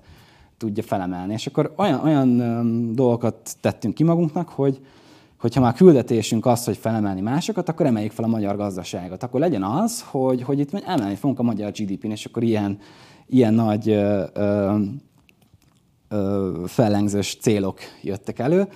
tudja 0.58 0.84
felemelni. 0.84 1.34
És 1.34 1.48
akkor 1.48 1.74
olyan, 1.76 2.00
olyan 2.04 2.96
dolgokat 2.96 3.56
tettünk 3.62 3.93
ki 3.93 4.04
magunknak, 4.04 4.50
hogy, 4.50 4.80
hogyha 5.39 5.62
már 5.62 5.74
küldetésünk 5.74 6.46
az, 6.46 6.65
hogy 6.65 6.78
felemelni 6.78 7.22
másokat, 7.22 7.70
akkor 7.70 7.86
emeljük 7.86 8.12
fel 8.12 8.26
a 8.26 8.28
magyar 8.28 8.56
gazdaságot. 8.56 9.24
Akkor 9.24 9.39
legyen 9.39 9.63
az, 9.63 10.02
hogy, 10.02 10.41
hogy 10.41 10.60
itt 10.60 10.74
emelni 10.74 11.15
fogunk 11.15 11.39
a 11.39 11.43
magyar 11.43 11.72
GDP-n, 11.72 12.12
és 12.12 12.26
akkor 12.26 12.43
ilyen, 12.43 12.80
ilyen 13.28 13.54
nagy 13.54 13.89
ö, 13.89 14.24
ö, 14.34 14.76
ö, 16.10 16.63
fellengzős 16.65 17.38
célok 17.41 17.80
jöttek 18.02 18.39
elő. 18.39 18.67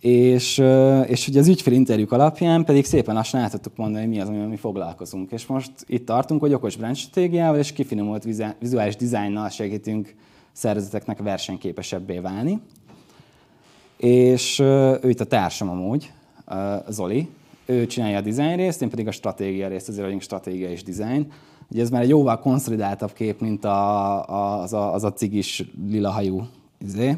És, 0.00 0.58
és 1.06 1.28
ugye 1.28 1.40
az 1.40 1.48
ügyfélinterjúk 1.48 2.12
alapján 2.12 2.64
pedig 2.64 2.84
szépen 2.84 3.14
lassan 3.14 3.40
el 3.40 3.50
tudtuk 3.50 3.76
mondani, 3.76 4.04
hogy 4.04 4.14
mi 4.14 4.20
az, 4.20 4.28
amivel 4.28 4.48
mi 4.48 4.56
foglalkozunk. 4.56 5.32
És 5.32 5.46
most 5.46 5.72
itt 5.86 6.06
tartunk, 6.06 6.40
hogy 6.40 6.52
okos 6.52 6.76
brand 6.76 6.96
stratégiával 6.96 7.58
és 7.58 7.72
kifinomult 7.72 8.24
vizuális 8.58 8.96
dizájnnal 8.96 9.48
segítünk 9.48 10.14
szervezeteknek 10.52 11.18
versenyképesebbé 11.18 12.18
válni. 12.18 12.60
És 13.96 14.58
ő 14.58 15.08
itt 15.08 15.20
a 15.20 15.24
társam 15.24 15.68
amúgy, 15.68 16.12
Zoli, 16.88 17.28
ő 17.66 17.86
csinálja 17.86 18.18
a 18.18 18.20
design 18.20 18.56
részt, 18.56 18.82
én 18.82 18.90
pedig 18.90 19.06
a 19.06 19.10
stratégia 19.10 19.68
részt, 19.68 19.88
azért 19.88 20.04
vagyunk 20.04 20.22
stratégia 20.22 20.70
és 20.70 20.82
design. 20.82 21.32
Ugye 21.70 21.82
ez 21.82 21.90
már 21.90 22.02
egy 22.02 22.08
jóval 22.08 22.38
konszolidáltabb 22.38 23.12
kép, 23.12 23.40
mint 23.40 23.64
a, 23.64 24.28
a, 24.28 24.62
az, 24.62 24.72
a, 24.72 24.94
az 24.94 25.04
a 25.04 25.12
cigis 25.12 25.64
lila 25.88 26.10
hajú 26.10 26.46
izé. 26.78 27.16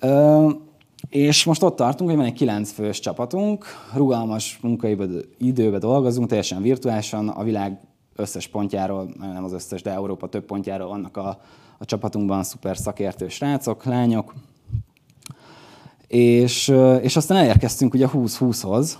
Ö, 0.00 0.50
és 1.08 1.44
most 1.44 1.62
ott 1.62 1.76
tartunk, 1.76 2.10
hogy 2.10 2.18
van 2.18 2.28
egy 2.28 2.32
kilenc 2.32 2.70
fős 2.70 3.00
csapatunk, 3.00 3.64
rugalmas 3.94 4.58
munkaidőben 4.62 5.80
dolgozunk, 5.80 6.28
teljesen 6.28 6.62
virtuálisan, 6.62 7.28
a 7.28 7.42
világ 7.42 7.80
összes 8.18 8.48
pontjáról, 8.48 9.08
nem 9.18 9.44
az 9.44 9.52
összes, 9.52 9.82
de 9.82 9.90
Európa 9.90 10.28
több 10.28 10.44
pontjáról 10.44 10.88
vannak 10.88 11.16
a, 11.16 11.40
a 11.78 11.84
csapatunkban 11.84 12.42
szuper 12.42 12.76
szakértő 12.76 13.28
srácok, 13.28 13.84
lányok. 13.84 14.34
És, 16.06 16.74
és 17.00 17.16
aztán 17.16 17.38
elérkeztünk 17.38 17.94
ugye 17.94 18.08
20-20-hoz, 18.12 18.98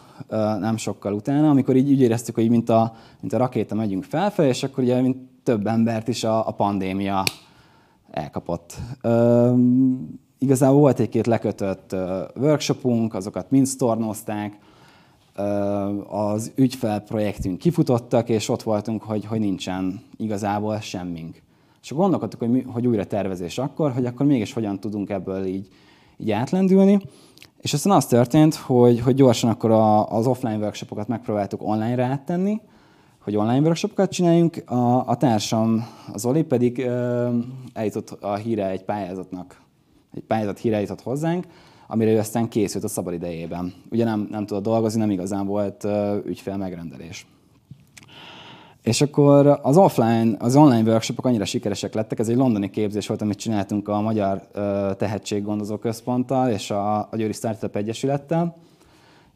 nem 0.58 0.76
sokkal 0.76 1.12
utána, 1.12 1.50
amikor 1.50 1.76
így 1.76 1.90
úgy 1.90 2.00
éreztük, 2.00 2.34
hogy 2.34 2.48
mint 2.48 2.68
a, 2.68 2.94
mint 3.20 3.32
a 3.32 3.38
rakéta 3.38 3.74
megyünk 3.74 4.04
felfelé, 4.04 4.48
és 4.48 4.62
akkor 4.62 4.84
ugye 4.84 5.00
mint 5.00 5.16
több 5.42 5.66
embert 5.66 6.08
is 6.08 6.24
a, 6.24 6.48
a 6.48 6.50
pandémia 6.50 7.24
elkapott. 8.10 8.74
Üm, 9.04 10.20
igazából 10.38 10.78
volt 10.78 11.00
egy-két 11.00 11.26
lekötött 11.26 11.96
workshopunk, 12.36 13.14
azokat 13.14 13.50
mind 13.50 13.66
sztornozták, 13.66 14.58
az 16.08 16.52
ügyfelprojektünk 16.54 17.58
kifutottak, 17.58 18.28
és 18.28 18.48
ott 18.48 18.62
voltunk, 18.62 19.02
hogy, 19.02 19.24
hogy 19.24 19.40
nincsen 19.40 20.00
igazából 20.16 20.80
semmink. 20.80 21.42
És 21.82 21.92
gondolkodtuk, 21.92 22.40
hogy, 22.40 22.50
mi, 22.50 22.62
hogy 22.62 22.86
újra 22.86 23.04
tervezés 23.04 23.58
akkor, 23.58 23.92
hogy 23.92 24.06
akkor 24.06 24.26
mégis 24.26 24.52
hogyan 24.52 24.80
tudunk 24.80 25.10
ebből 25.10 25.44
így, 25.44 25.68
így 26.16 26.30
átlendülni. 26.30 27.00
És 27.60 27.72
aztán 27.72 27.96
az 27.96 28.06
történt, 28.06 28.54
hogy, 28.54 29.00
hogy 29.00 29.14
gyorsan 29.14 29.50
akkor 29.50 29.70
a, 29.70 30.08
az 30.08 30.26
offline 30.26 30.56
workshopokat 30.56 31.08
megpróbáltuk 31.08 31.62
online-ra 31.62 32.04
áttenni, 32.04 32.60
hogy 33.18 33.36
online 33.36 33.60
workshopokat 33.60 34.10
csináljunk. 34.10 34.70
A, 34.70 35.08
a 35.08 35.16
társam, 35.16 35.86
az 36.12 36.24
Oli 36.24 36.42
pedig 36.42 36.78
uh, 36.78 37.34
eljutott 37.72 38.10
a 38.10 38.34
híre 38.34 38.68
egy 38.68 38.84
pályázatnak, 38.84 39.60
egy 40.14 40.22
pályázat 40.22 40.58
híre 40.58 40.74
eljutott 40.74 41.02
hozzánk, 41.02 41.46
amire 41.90 42.10
ő 42.10 42.18
aztán 42.18 42.48
készült 42.48 42.84
a 42.84 42.88
szabad 42.88 43.12
idejében. 43.12 43.72
Ugye 43.90 44.04
nem, 44.04 44.28
nem 44.30 44.46
tudott 44.46 44.62
dolgozni, 44.62 45.00
nem 45.00 45.10
igazán 45.10 45.46
volt 45.46 45.86
ügyfél 46.26 46.56
megrendelés. 46.56 47.26
És 48.82 49.00
akkor 49.00 49.58
az 49.62 49.76
offline, 49.76 50.36
az 50.38 50.56
online 50.56 50.90
workshopok 50.90 51.26
annyira 51.26 51.44
sikeresek 51.44 51.94
lettek, 51.94 52.18
ez 52.18 52.28
egy 52.28 52.36
londoni 52.36 52.70
képzés 52.70 53.06
volt, 53.06 53.22
amit 53.22 53.38
csináltunk 53.38 53.88
a 53.88 54.00
Magyar 54.00 54.40
Tehetséggondozó 54.96 55.76
Központtal 55.76 56.50
és 56.50 56.70
a, 56.70 56.98
a 56.98 57.16
Győri 57.16 57.32
Startup 57.32 57.76
Egyesülettel, 57.76 58.56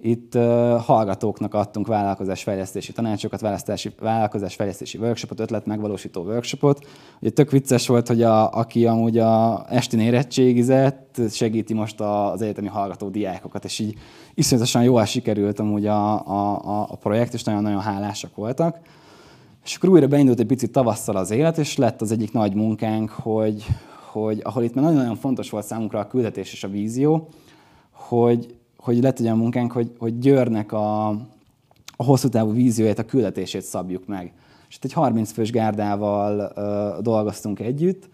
itt 0.04 0.34
uh, 0.34 0.42
hallgatóknak 0.80 1.54
adtunk 1.54 1.86
vállalkozásfejlesztési 1.86 2.92
tanácsokat, 2.92 3.40
választási, 3.40 3.90
vállalkozásfejlesztési 4.00 4.98
workshopot, 4.98 5.40
ötlet 5.40 5.66
megvalósító 5.66 6.22
workshopot. 6.22 6.86
Ugye 7.20 7.30
tök 7.30 7.50
vicces 7.50 7.86
volt, 7.86 8.08
hogy 8.08 8.22
a, 8.22 8.52
aki 8.52 8.86
amúgy 8.86 9.18
a 9.18 9.64
esti 9.68 10.00
érettségizett, 10.00 11.20
segíti 11.30 11.74
most 11.74 12.00
az 12.00 12.42
egyetemi 12.42 12.68
hallgató 12.68 13.08
diákokat, 13.08 13.64
és 13.64 13.78
így 13.78 13.94
iszonyatosan 14.34 14.82
jól 14.82 15.04
sikerült 15.04 15.58
amúgy 15.58 15.86
a, 15.86 16.26
a, 16.26 16.86
a 16.90 16.96
projekt, 16.96 17.34
és 17.34 17.42
nagyon-nagyon 17.42 17.80
hálásak 17.80 18.34
voltak. 18.34 18.78
És 19.64 19.76
akkor 19.76 19.88
újra 19.88 20.06
beindult 20.06 20.40
egy 20.40 20.46
picit 20.46 20.72
tavasszal 20.72 21.16
az 21.16 21.30
élet, 21.30 21.58
és 21.58 21.76
lett 21.76 22.00
az 22.00 22.12
egyik 22.12 22.32
nagy 22.32 22.54
munkánk, 22.54 23.10
hogy, 23.10 23.66
hogy 24.10 24.40
ahol 24.44 24.62
itt 24.62 24.74
már 24.74 24.84
nagyon-nagyon 24.84 25.16
fontos 25.16 25.50
volt 25.50 25.64
számunkra 25.64 25.98
a 25.98 26.06
küldetés 26.06 26.52
és 26.52 26.64
a 26.64 26.68
vízió, 26.68 27.28
hogy 27.90 28.60
hogy 28.82 29.04
egy 29.04 29.22
olyan 29.22 29.36
munkánk, 29.36 29.72
hogy, 29.72 29.92
hogy 29.98 30.18
Győrnek 30.18 30.72
a, 30.72 31.08
a 31.96 32.04
hosszú 32.04 32.28
távú 32.28 32.52
vízióját, 32.52 32.98
a 32.98 33.04
küldetését 33.04 33.62
szabjuk 33.62 34.06
meg. 34.06 34.32
És 34.68 34.76
itt 34.76 34.84
egy 34.84 34.92
30 34.92 35.32
fős 35.32 35.50
gárdával 35.50 36.52
uh, 36.56 37.02
dolgoztunk 37.02 37.60
együtt, 37.60 38.08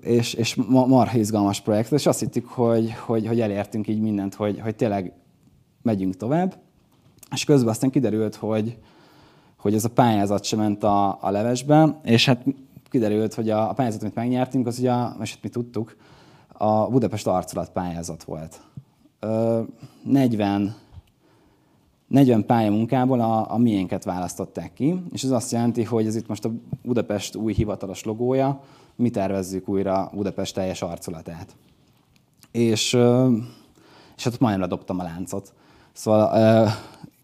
és, 0.00 0.34
és 0.34 0.54
marha 0.68 1.18
izgalmas 1.18 1.60
projekt, 1.60 1.92
és 1.92 2.06
azt 2.06 2.20
hittük, 2.20 2.46
hogy, 2.48 2.92
hogy, 2.92 3.26
hogy 3.26 3.40
elértünk 3.40 3.88
így 3.88 4.00
mindent, 4.00 4.34
hogy, 4.34 4.60
hogy 4.60 4.76
tényleg 4.76 5.12
megyünk 5.82 6.16
tovább, 6.16 6.58
és 7.32 7.44
közben 7.44 7.68
aztán 7.68 7.90
kiderült, 7.90 8.34
hogy, 8.34 8.78
hogy 9.56 9.74
ez 9.74 9.84
a 9.84 9.90
pályázat 9.90 10.44
sem 10.44 10.58
ment 10.58 10.84
a, 10.84 11.18
a 11.20 11.30
levesbe, 11.30 12.00
és 12.04 12.26
hát 12.26 12.44
kiderült, 12.90 13.34
hogy 13.34 13.50
a, 13.50 13.70
a 13.70 13.72
pályázat, 13.72 14.02
amit 14.02 14.14
megnyertünk, 14.14 14.66
az 14.66 14.78
ugye, 14.78 14.92
és 15.20 15.38
mi 15.42 15.48
tudtuk, 15.48 15.96
a 16.48 16.86
Budapest 16.86 17.26
arculat 17.26 17.70
pályázat 17.70 18.24
volt. 18.24 18.60
40, 20.02 20.74
40 22.06 22.46
pályamunkából 22.46 23.20
a, 23.20 23.52
a 23.52 23.58
miénket 23.58 24.04
választották 24.04 24.72
ki, 24.72 25.02
és 25.12 25.22
ez 25.22 25.30
azt 25.30 25.52
jelenti, 25.52 25.84
hogy 25.84 26.06
ez 26.06 26.14
itt 26.14 26.28
most 26.28 26.44
a 26.44 26.50
Budapest 26.82 27.36
új 27.36 27.52
hivatalos 27.52 28.04
logója, 28.04 28.62
mi 28.96 29.10
tervezzük 29.10 29.68
újra 29.68 30.10
Budapest 30.14 30.54
teljes 30.54 30.82
arculatát. 30.82 31.56
És, 32.52 32.92
és 34.16 34.24
hát 34.24 34.38
majdnem 34.38 34.60
ledobtam 34.60 34.98
a 34.98 35.02
láncot. 35.02 35.52
Szóval 35.92 36.70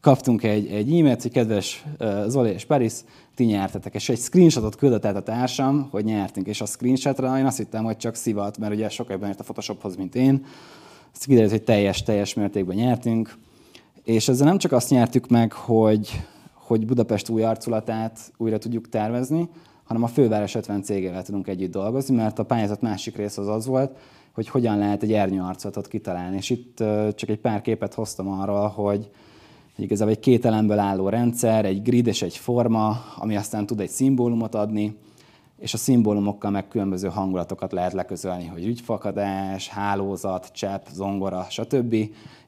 kaptunk 0.00 0.42
egy, 0.42 0.66
egy 0.66 0.98
e-mailt, 0.98 1.22
hogy 1.22 1.30
kedves 1.30 1.84
Zoli 2.26 2.50
és 2.50 2.64
Paris, 2.64 2.92
ti 3.34 3.44
nyertetek, 3.44 3.94
és 3.94 4.08
egy 4.08 4.18
screenshotot 4.18 4.76
küldött 4.76 5.04
el 5.04 5.16
a 5.16 5.22
társam, 5.22 5.88
hogy 5.90 6.04
nyertünk, 6.04 6.46
és 6.46 6.60
a 6.60 6.66
screenshotra 6.66 7.38
én 7.38 7.46
azt 7.46 7.56
hittem, 7.56 7.84
hogy 7.84 7.96
csak 7.96 8.14
szivat, 8.14 8.58
mert 8.58 8.72
ugye 8.72 8.88
sokkal 8.88 9.12
jobban 9.12 9.28
ért 9.28 9.40
a 9.40 9.42
Photoshophoz, 9.42 9.96
mint 9.96 10.14
én. 10.14 10.44
Ezt 11.16 11.26
kiderült, 11.26 11.50
hogy 11.50 11.62
teljes, 11.62 12.02
teljes 12.02 12.34
mértékben 12.34 12.76
nyertünk, 12.76 13.36
és 14.04 14.28
ezzel 14.28 14.46
nem 14.46 14.58
csak 14.58 14.72
azt 14.72 14.90
nyertük 14.90 15.28
meg, 15.28 15.52
hogy, 15.52 16.20
hogy 16.52 16.86
Budapest 16.86 17.28
új 17.28 17.42
arculatát 17.42 18.32
újra 18.36 18.58
tudjuk 18.58 18.88
tervezni, 18.88 19.48
hanem 19.84 20.02
a 20.02 20.06
főváros 20.06 20.54
50 20.54 20.82
cégével 20.82 21.22
tudunk 21.22 21.48
együtt 21.48 21.70
dolgozni, 21.70 22.16
mert 22.16 22.38
a 22.38 22.44
pályázat 22.44 22.80
másik 22.80 23.16
része 23.16 23.40
az 23.40 23.48
az 23.48 23.66
volt, 23.66 23.96
hogy 24.32 24.48
hogyan 24.48 24.78
lehet 24.78 25.02
egy 25.02 25.12
ernyőarculatot 25.12 25.88
kitalálni. 25.88 26.36
És 26.36 26.50
itt 26.50 26.76
csak 27.14 27.28
egy 27.28 27.40
pár 27.40 27.60
képet 27.60 27.94
hoztam 27.94 28.28
arról, 28.28 28.66
hogy 28.66 29.10
igazából 29.76 30.12
egy 30.12 30.20
két 30.20 30.44
elemből 30.44 30.78
álló 30.78 31.08
rendszer, 31.08 31.64
egy 31.64 31.82
grid 31.82 32.06
és 32.06 32.22
egy 32.22 32.36
forma, 32.36 32.96
ami 33.16 33.36
aztán 33.36 33.66
tud 33.66 33.80
egy 33.80 33.90
szimbólumot 33.90 34.54
adni, 34.54 34.96
és 35.58 35.74
a 35.74 35.76
szimbólumokkal 35.76 36.50
meg 36.50 36.68
különböző 36.68 37.08
hangulatokat 37.08 37.72
lehet 37.72 37.92
leközölni, 37.92 38.46
hogy 38.46 38.66
ügyfakadás, 38.66 39.68
hálózat, 39.68 40.50
csepp, 40.52 40.86
zongora, 40.92 41.46
stb. 41.50 41.94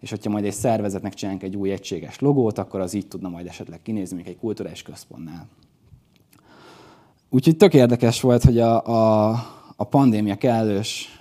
És 0.00 0.10
hogyha 0.10 0.30
majd 0.30 0.44
egy 0.44 0.52
szervezetnek 0.52 1.14
csinálunk 1.14 1.42
egy 1.42 1.56
új 1.56 1.70
egységes 1.70 2.18
logót, 2.18 2.58
akkor 2.58 2.80
az 2.80 2.94
így 2.94 3.08
tudna 3.08 3.28
majd 3.28 3.46
esetleg 3.46 3.82
kinézni, 3.82 4.16
mint 4.16 4.28
egy 4.28 4.38
kulturális 4.38 4.82
központnál. 4.82 5.48
Úgyhogy 7.30 7.56
tök 7.56 7.74
érdekes 7.74 8.20
volt, 8.20 8.44
hogy 8.44 8.58
a, 8.58 8.86
a, 8.86 9.28
a 9.76 9.84
pandémia 9.84 10.36
kellős 10.36 11.20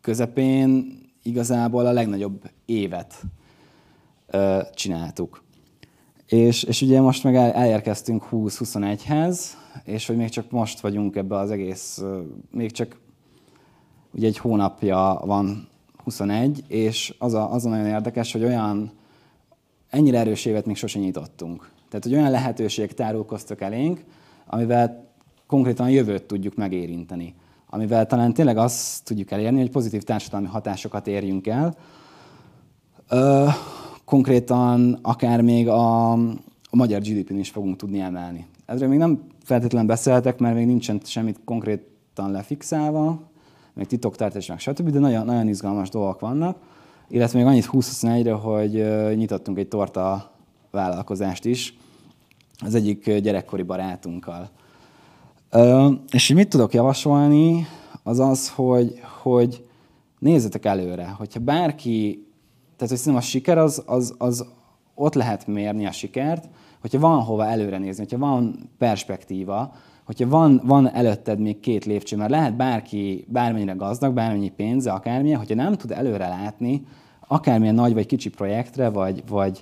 közepén 0.00 0.98
igazából 1.22 1.86
a 1.86 1.92
legnagyobb 1.92 2.50
évet 2.64 3.22
ö, 4.26 4.60
csináltuk. 4.74 5.42
És, 6.26 6.62
és 6.62 6.82
ugye 6.82 7.00
most 7.00 7.24
meg 7.24 7.36
el, 7.36 7.52
elérkeztünk 7.52 8.28
20-21-hez, 8.30 9.38
és 9.84 10.06
hogy 10.06 10.16
még 10.16 10.28
csak 10.28 10.50
most 10.50 10.80
vagyunk 10.80 11.16
ebbe 11.16 11.36
az 11.36 11.50
egész, 11.50 12.02
még 12.50 12.70
csak 12.70 13.00
ugye 14.12 14.26
egy 14.26 14.38
hónapja 14.38 15.20
van 15.24 15.68
21, 16.04 16.64
és 16.68 17.14
az 17.18 17.34
a, 17.34 17.52
az 17.52 17.66
a 17.66 17.68
nagyon 17.68 17.86
érdekes, 17.86 18.32
hogy 18.32 18.44
olyan 18.44 18.90
ennyire 19.88 20.18
erős 20.18 20.44
évet 20.44 20.66
még 20.66 20.76
sosem 20.76 21.02
nyitottunk. 21.02 21.70
Tehát, 21.88 22.04
hogy 22.04 22.14
olyan 22.14 22.30
lehetőségek 22.30 22.94
tárulkoztak 22.94 23.60
elénk, 23.60 24.04
amivel 24.46 25.10
konkrétan 25.46 25.86
a 25.86 25.88
jövőt 25.88 26.22
tudjuk 26.22 26.54
megérinteni. 26.54 27.34
Amivel 27.70 28.06
talán 28.06 28.32
tényleg 28.32 28.56
azt 28.56 29.04
tudjuk 29.04 29.30
elérni, 29.30 29.60
hogy 29.60 29.70
pozitív 29.70 30.02
társadalmi 30.02 30.46
hatásokat 30.46 31.06
érjünk 31.06 31.46
el. 31.46 31.76
Ö, 33.08 33.48
konkrétan 34.04 34.98
akár 35.02 35.40
még 35.40 35.68
a, 35.68 36.12
a 36.12 36.76
magyar 36.76 37.00
GDP-n 37.00 37.38
is 37.38 37.50
fogunk 37.50 37.76
tudni 37.76 38.00
emelni. 38.00 38.46
Ezről 38.66 38.88
még 38.88 38.98
nem 38.98 39.26
feltétlenül 39.44 39.88
beszéltek, 39.88 40.38
mert 40.38 40.54
még 40.54 40.66
nincsen 40.66 41.00
semmit 41.04 41.40
konkrétan 41.44 42.30
lefixálva, 42.30 43.30
még 43.72 43.86
titoktartás, 43.86 44.46
meg 44.46 44.58
stb., 44.58 44.90
de 44.90 44.98
nagyon, 44.98 45.24
nagyon 45.24 45.48
izgalmas 45.48 45.88
dolgok 45.88 46.20
vannak. 46.20 46.58
Illetve 47.08 47.38
még 47.38 47.48
annyit 47.48 47.68
2021-re, 47.72 48.32
hogy 48.32 48.72
nyitottunk 49.16 49.58
egy 49.58 49.68
torta 49.68 50.32
vállalkozást 50.70 51.44
is 51.44 51.76
az 52.64 52.74
egyik 52.74 53.18
gyerekkori 53.18 53.62
barátunkkal. 53.62 54.50
És 56.10 56.28
mit 56.28 56.48
tudok 56.48 56.74
javasolni, 56.74 57.66
az 58.02 58.18
az, 58.18 58.48
hogy, 58.48 59.00
hogy 59.22 59.66
nézzetek 60.18 60.64
előre. 60.64 61.06
Hogyha 61.06 61.40
bárki, 61.40 62.26
tehát 62.76 62.92
hogy 62.92 62.98
szerintem 62.98 63.16
a 63.16 63.20
siker 63.20 63.58
az, 63.58 63.82
az, 63.86 64.14
az 64.18 64.46
ott 64.94 65.14
lehet 65.14 65.46
mérni 65.46 65.86
a 65.86 65.92
sikert, 65.92 66.48
hogyha 66.80 66.98
van 66.98 67.22
hova 67.22 67.46
előre 67.46 67.78
nézni, 67.78 68.02
hogyha 68.02 68.26
van 68.26 68.70
perspektíva, 68.78 69.74
hogyha 70.04 70.28
van, 70.28 70.60
van 70.64 70.90
előtted 70.94 71.38
még 71.38 71.60
két 71.60 71.84
lépcső, 71.84 72.16
mert 72.16 72.30
lehet 72.30 72.56
bárki 72.56 73.26
bármennyire 73.28 73.72
gazdag, 73.72 74.14
bármennyi 74.14 74.50
pénze, 74.50 74.92
akármilyen, 74.92 75.38
hogyha 75.38 75.54
nem 75.54 75.74
tud 75.74 75.90
előre 75.90 76.28
látni, 76.28 76.86
akármilyen 77.26 77.74
nagy 77.74 77.94
vagy 77.94 78.06
kicsi 78.06 78.28
projektre, 78.30 78.88
vagy, 78.88 79.22
vagy 79.28 79.60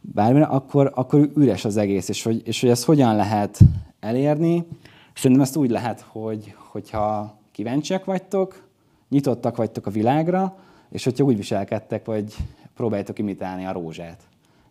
bármire, 0.00 0.44
akkor, 0.44 0.92
akkor 0.94 1.30
üres 1.36 1.64
az 1.64 1.76
egész, 1.76 2.08
és 2.08 2.22
hogy, 2.22 2.42
és 2.44 2.60
hogy 2.60 2.70
ezt 2.70 2.84
hogyan 2.84 3.16
lehet 3.16 3.58
elérni. 4.00 4.66
Szerintem 5.14 5.46
ezt 5.46 5.56
úgy 5.56 5.70
lehet, 5.70 6.00
hogy, 6.00 6.54
hogyha 6.56 7.38
kíváncsiak 7.52 8.04
vagytok, 8.04 8.68
nyitottak 9.08 9.56
vagytok 9.56 9.86
a 9.86 9.90
világra, 9.90 10.56
és 10.90 11.04
hogyha 11.04 11.24
úgy 11.24 11.36
viselkedtek, 11.36 12.06
hogy 12.06 12.36
próbáljátok 12.74 13.18
imitálni 13.18 13.64
a 13.64 13.72
rózsát. 13.72 14.29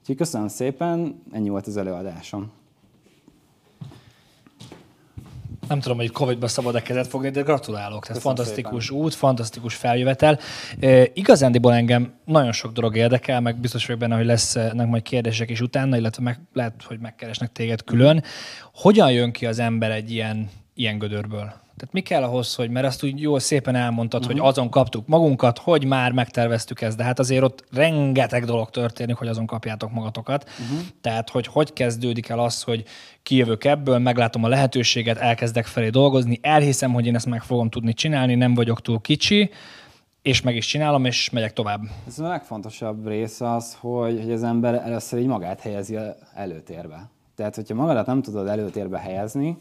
Úgyhogy 0.09 0.25
köszönöm 0.25 0.47
szépen, 0.47 1.21
ennyi 1.31 1.49
volt 1.49 1.67
az 1.67 1.77
előadásom. 1.77 2.51
nem 5.67 5.79
tudom, 5.79 5.97
hogy 5.97 6.11
Covid-ba 6.11 6.47
szabad-e 6.47 6.81
kezet 6.81 7.07
fogni, 7.07 7.29
de 7.29 7.41
gratulálok. 7.41 8.05
Tehát 8.05 8.21
fantasztikus 8.21 8.85
szépen. 8.85 9.01
út, 9.01 9.13
fantasztikus 9.13 9.75
feljövetel. 9.75 10.39
E, 10.79 11.07
igazándiból 11.13 11.73
engem 11.73 12.13
nagyon 12.25 12.51
sok 12.51 12.71
dolog 12.71 12.95
érdekel, 12.95 13.41
meg 13.41 13.59
biztos 13.59 13.85
vagyok 13.85 14.01
benne, 14.01 14.15
hogy 14.15 14.25
lesznek 14.25 14.87
majd 14.87 15.03
kérdések 15.03 15.49
is 15.49 15.61
utána, 15.61 15.97
illetve 15.97 16.23
meg, 16.23 16.39
lehet, 16.53 16.83
hogy 16.83 16.99
megkeresnek 16.99 17.51
téged 17.51 17.83
külön. 17.83 18.23
Hogyan 18.73 19.11
jön 19.11 19.31
ki 19.31 19.45
az 19.45 19.59
ember 19.59 19.91
egy 19.91 20.11
ilyen, 20.11 20.49
ilyen 20.73 20.97
gödörből? 20.97 21.53
Tehát 21.79 21.93
mi 21.93 22.01
kell 22.01 22.23
ahhoz, 22.23 22.55
hogy, 22.55 22.69
mert 22.69 22.85
azt 22.85 23.03
úgy 23.03 23.21
jól 23.21 23.39
szépen 23.39 23.75
elmondtad, 23.75 24.19
uh-huh. 24.19 24.33
hogy 24.33 24.41
mhm. 24.41 24.51
azon 24.51 24.69
kaptuk 24.69 25.07
magunkat, 25.07 25.57
hogy 25.57 25.85
már 25.85 26.11
megterveztük 26.11 26.81
ezt, 26.81 26.97
de 26.97 27.03
hát 27.03 27.19
azért 27.19 27.43
ott 27.43 27.63
rengeteg 27.71 28.45
dolog 28.45 28.69
történik, 28.69 29.15
hogy 29.15 29.27
azon 29.27 29.45
kapjátok 29.45 29.91
magatokat. 29.91 30.49
Uh-huh. 30.49 30.79
Tehát, 31.01 31.29
hogy 31.29 31.47
hogy 31.47 31.73
kezdődik 31.73 32.29
el 32.29 32.39
az, 32.39 32.61
hogy 32.61 32.83
kijövök 33.23 33.63
ebből, 33.63 33.97
meglátom 33.97 34.43
a 34.43 34.47
lehetőséget, 34.47 35.17
elkezdek 35.17 35.65
felé 35.65 35.89
dolgozni, 35.89 36.39
elhiszem, 36.41 36.93
hogy 36.93 37.05
én 37.05 37.15
ezt 37.15 37.25
meg 37.25 37.43
fogom 37.43 37.69
tudni 37.69 37.93
csinálni, 37.93 38.35
nem 38.35 38.53
vagyok 38.53 38.81
túl 38.81 39.01
kicsi, 39.01 39.49
és 40.21 40.41
meg 40.41 40.55
is 40.55 40.65
csinálom, 40.65 41.05
és 41.05 41.29
megyek 41.29 41.53
tovább. 41.53 41.81
Ez 42.07 42.19
a 42.19 42.27
legfontosabb 42.27 43.07
része 43.07 43.53
az, 43.53 43.77
hogy, 43.79 44.19
hogy 44.21 44.31
az 44.31 44.43
ember 44.43 44.73
először 44.73 45.19
így 45.19 45.27
magát 45.27 45.59
helyezi 45.59 45.97
előtérbe. 46.33 47.09
Tehát, 47.35 47.55
hogyha 47.55 47.75
magadat 47.75 48.05
nem 48.05 48.21
tudod 48.21 48.47
előtérbe 48.47 48.99
helyezni, 48.99 49.57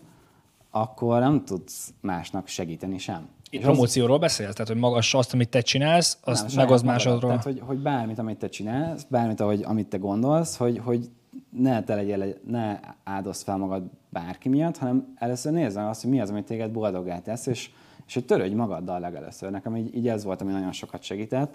akkor 0.71 1.21
nem 1.21 1.45
tudsz 1.45 1.93
másnak 2.01 2.47
segíteni 2.47 2.99
sem. 2.99 3.29
Itt 3.51 3.63
promócióról 3.63 4.15
az... 4.15 4.21
beszélsz? 4.21 4.53
Tehát, 4.53 4.69
hogy 4.69 4.81
magas 4.81 5.15
azt, 5.15 5.33
amit 5.35 5.49
te 5.49 5.61
csinálsz, 5.61 6.19
azt 6.21 6.47
nem, 6.47 6.57
megozd 6.57 6.85
másodról? 6.85 7.31
Tehát, 7.31 7.45
hogy, 7.45 7.63
hogy 7.65 7.79
bármit, 7.79 8.19
amit 8.19 8.39
te 8.39 8.49
csinálsz, 8.49 9.07
bármit, 9.09 9.41
ahogy, 9.41 9.63
amit 9.65 9.87
te 9.87 9.97
gondolsz, 9.97 10.57
hogy, 10.57 10.81
hogy 10.85 11.11
ne 11.51 11.83
te 11.83 11.95
legyél, 11.95 12.35
ne 12.47 12.81
áldozz 13.05 13.43
fel 13.43 13.57
magad 13.57 13.83
bárki 14.09 14.49
miatt, 14.49 14.77
hanem 14.77 15.15
először 15.19 15.53
nézd 15.53 15.77
meg 15.77 15.87
azt, 15.87 16.03
hogy 16.03 16.11
mi 16.11 16.21
az, 16.21 16.31
amit 16.31 16.45
téged 16.45 16.71
boldoggá 16.71 17.19
tesz, 17.19 17.47
és, 17.47 17.71
és 18.07 18.15
hogy 18.15 18.25
törődj 18.25 18.55
magaddal 18.55 19.01
legelőször. 19.01 19.51
Nekem 19.51 19.77
így, 19.77 19.97
így 19.97 20.09
ez 20.09 20.25
volt, 20.25 20.41
ami 20.41 20.53
nagyon 20.53 20.73
sokat 20.73 21.03
segített 21.03 21.55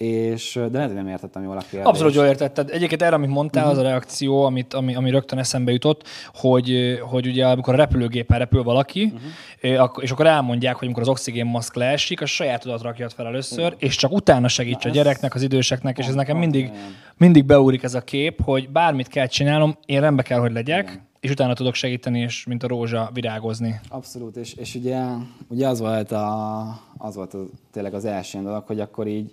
és, 0.00 0.54
de 0.54 0.68
lehet, 0.72 0.86
hogy 0.86 0.96
nem 0.96 1.08
értettem 1.08 1.42
jól 1.42 1.56
a 1.56 1.60
kérdést. 1.60 1.86
Abszolút 1.86 2.14
jól 2.14 2.24
értetted. 2.24 2.70
Egyébként 2.70 3.02
erre, 3.02 3.14
amit 3.14 3.28
mondtál, 3.28 3.64
uh-huh. 3.64 3.78
az 3.78 3.84
a 3.84 3.88
reakció, 3.88 4.44
amit, 4.44 4.74
ami, 4.74 4.94
ami 4.94 5.10
rögtön 5.10 5.38
eszembe 5.38 5.72
jutott, 5.72 6.08
hogy, 6.34 6.98
hogy 7.02 7.26
ugye 7.26 7.46
amikor 7.46 7.74
a 7.74 7.76
repülőgépen 7.76 8.38
repül 8.38 8.62
valaki, 8.62 9.12
uh-huh. 9.60 9.90
és 10.02 10.10
akkor 10.10 10.26
elmondják, 10.26 10.74
hogy 10.74 10.84
amikor 10.84 11.02
az 11.02 11.08
oxigénmaszk 11.08 11.74
leesik, 11.74 12.20
a 12.20 12.26
saját 12.26 12.60
tudat 12.60 12.82
rakja 12.82 13.08
fel 13.08 13.26
először, 13.26 13.64
uh-huh. 13.64 13.82
és 13.82 13.96
csak 13.96 14.12
utána 14.12 14.48
segíts 14.48 14.84
Na, 14.84 14.90
a 14.90 14.92
gyereknek, 14.92 15.34
az 15.34 15.42
időseknek, 15.42 15.98
és 15.98 16.06
ez 16.06 16.14
nekem 16.14 16.36
mindig, 16.36 16.70
mindig 17.16 17.44
beúrik 17.44 17.82
ez 17.82 17.94
a 17.94 18.00
kép, 18.00 18.42
hogy 18.44 18.68
bármit 18.68 19.08
kell 19.08 19.26
csinálnom, 19.26 19.76
én 19.86 20.00
rendbe 20.00 20.22
kell, 20.22 20.38
hogy 20.38 20.52
legyek, 20.52 20.88
Igen 20.88 21.08
és 21.20 21.30
utána 21.30 21.54
tudok 21.54 21.74
segíteni, 21.74 22.20
és 22.20 22.44
mint 22.46 22.62
a 22.62 22.68
rózsa 22.68 23.10
virágozni. 23.12 23.80
Abszolút, 23.88 24.36
és, 24.36 24.54
és 24.54 24.74
ugye, 24.74 25.02
ugye 25.48 25.68
az 25.68 25.80
volt, 25.80 26.12
a, 26.12 26.60
az 26.98 27.14
volt 27.14 27.34
a, 27.34 27.38
tényleg 27.72 27.94
az 27.94 28.04
első 28.04 28.42
dolog, 28.42 28.64
hogy 28.66 28.80
akkor 28.80 29.06
így 29.06 29.32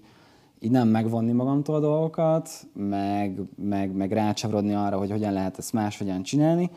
így 0.68 0.74
nem 0.74 0.88
megvonni 0.88 1.32
magamtól 1.32 1.76
a 1.76 1.80
dolgokat, 1.80 2.50
meg, 2.74 3.42
meg, 3.56 3.92
meg 3.92 4.12
rácsavarodni 4.12 4.74
arra, 4.74 4.98
hogy 4.98 5.12
hogyan 5.12 5.34
lehet 5.34 5.58
ezt 5.58 5.74
máshogyan 5.74 6.24
csinálni, 6.24 6.70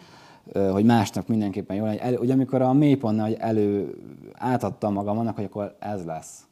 hogy 0.70 0.84
másnak 0.84 1.26
mindenképpen 1.26 1.76
jól 1.76 1.86
legyen. 1.86 2.14
Ugye 2.14 2.32
amikor 2.32 2.62
a 2.62 2.72
mélypontnál, 2.72 3.26
hogy 3.26 3.36
elő 3.40 3.94
átadtam 4.32 4.92
magam 4.92 5.18
annak, 5.18 5.36
hogy 5.36 5.44
akkor 5.44 5.76
ez 5.78 6.04
lesz. 6.04 6.44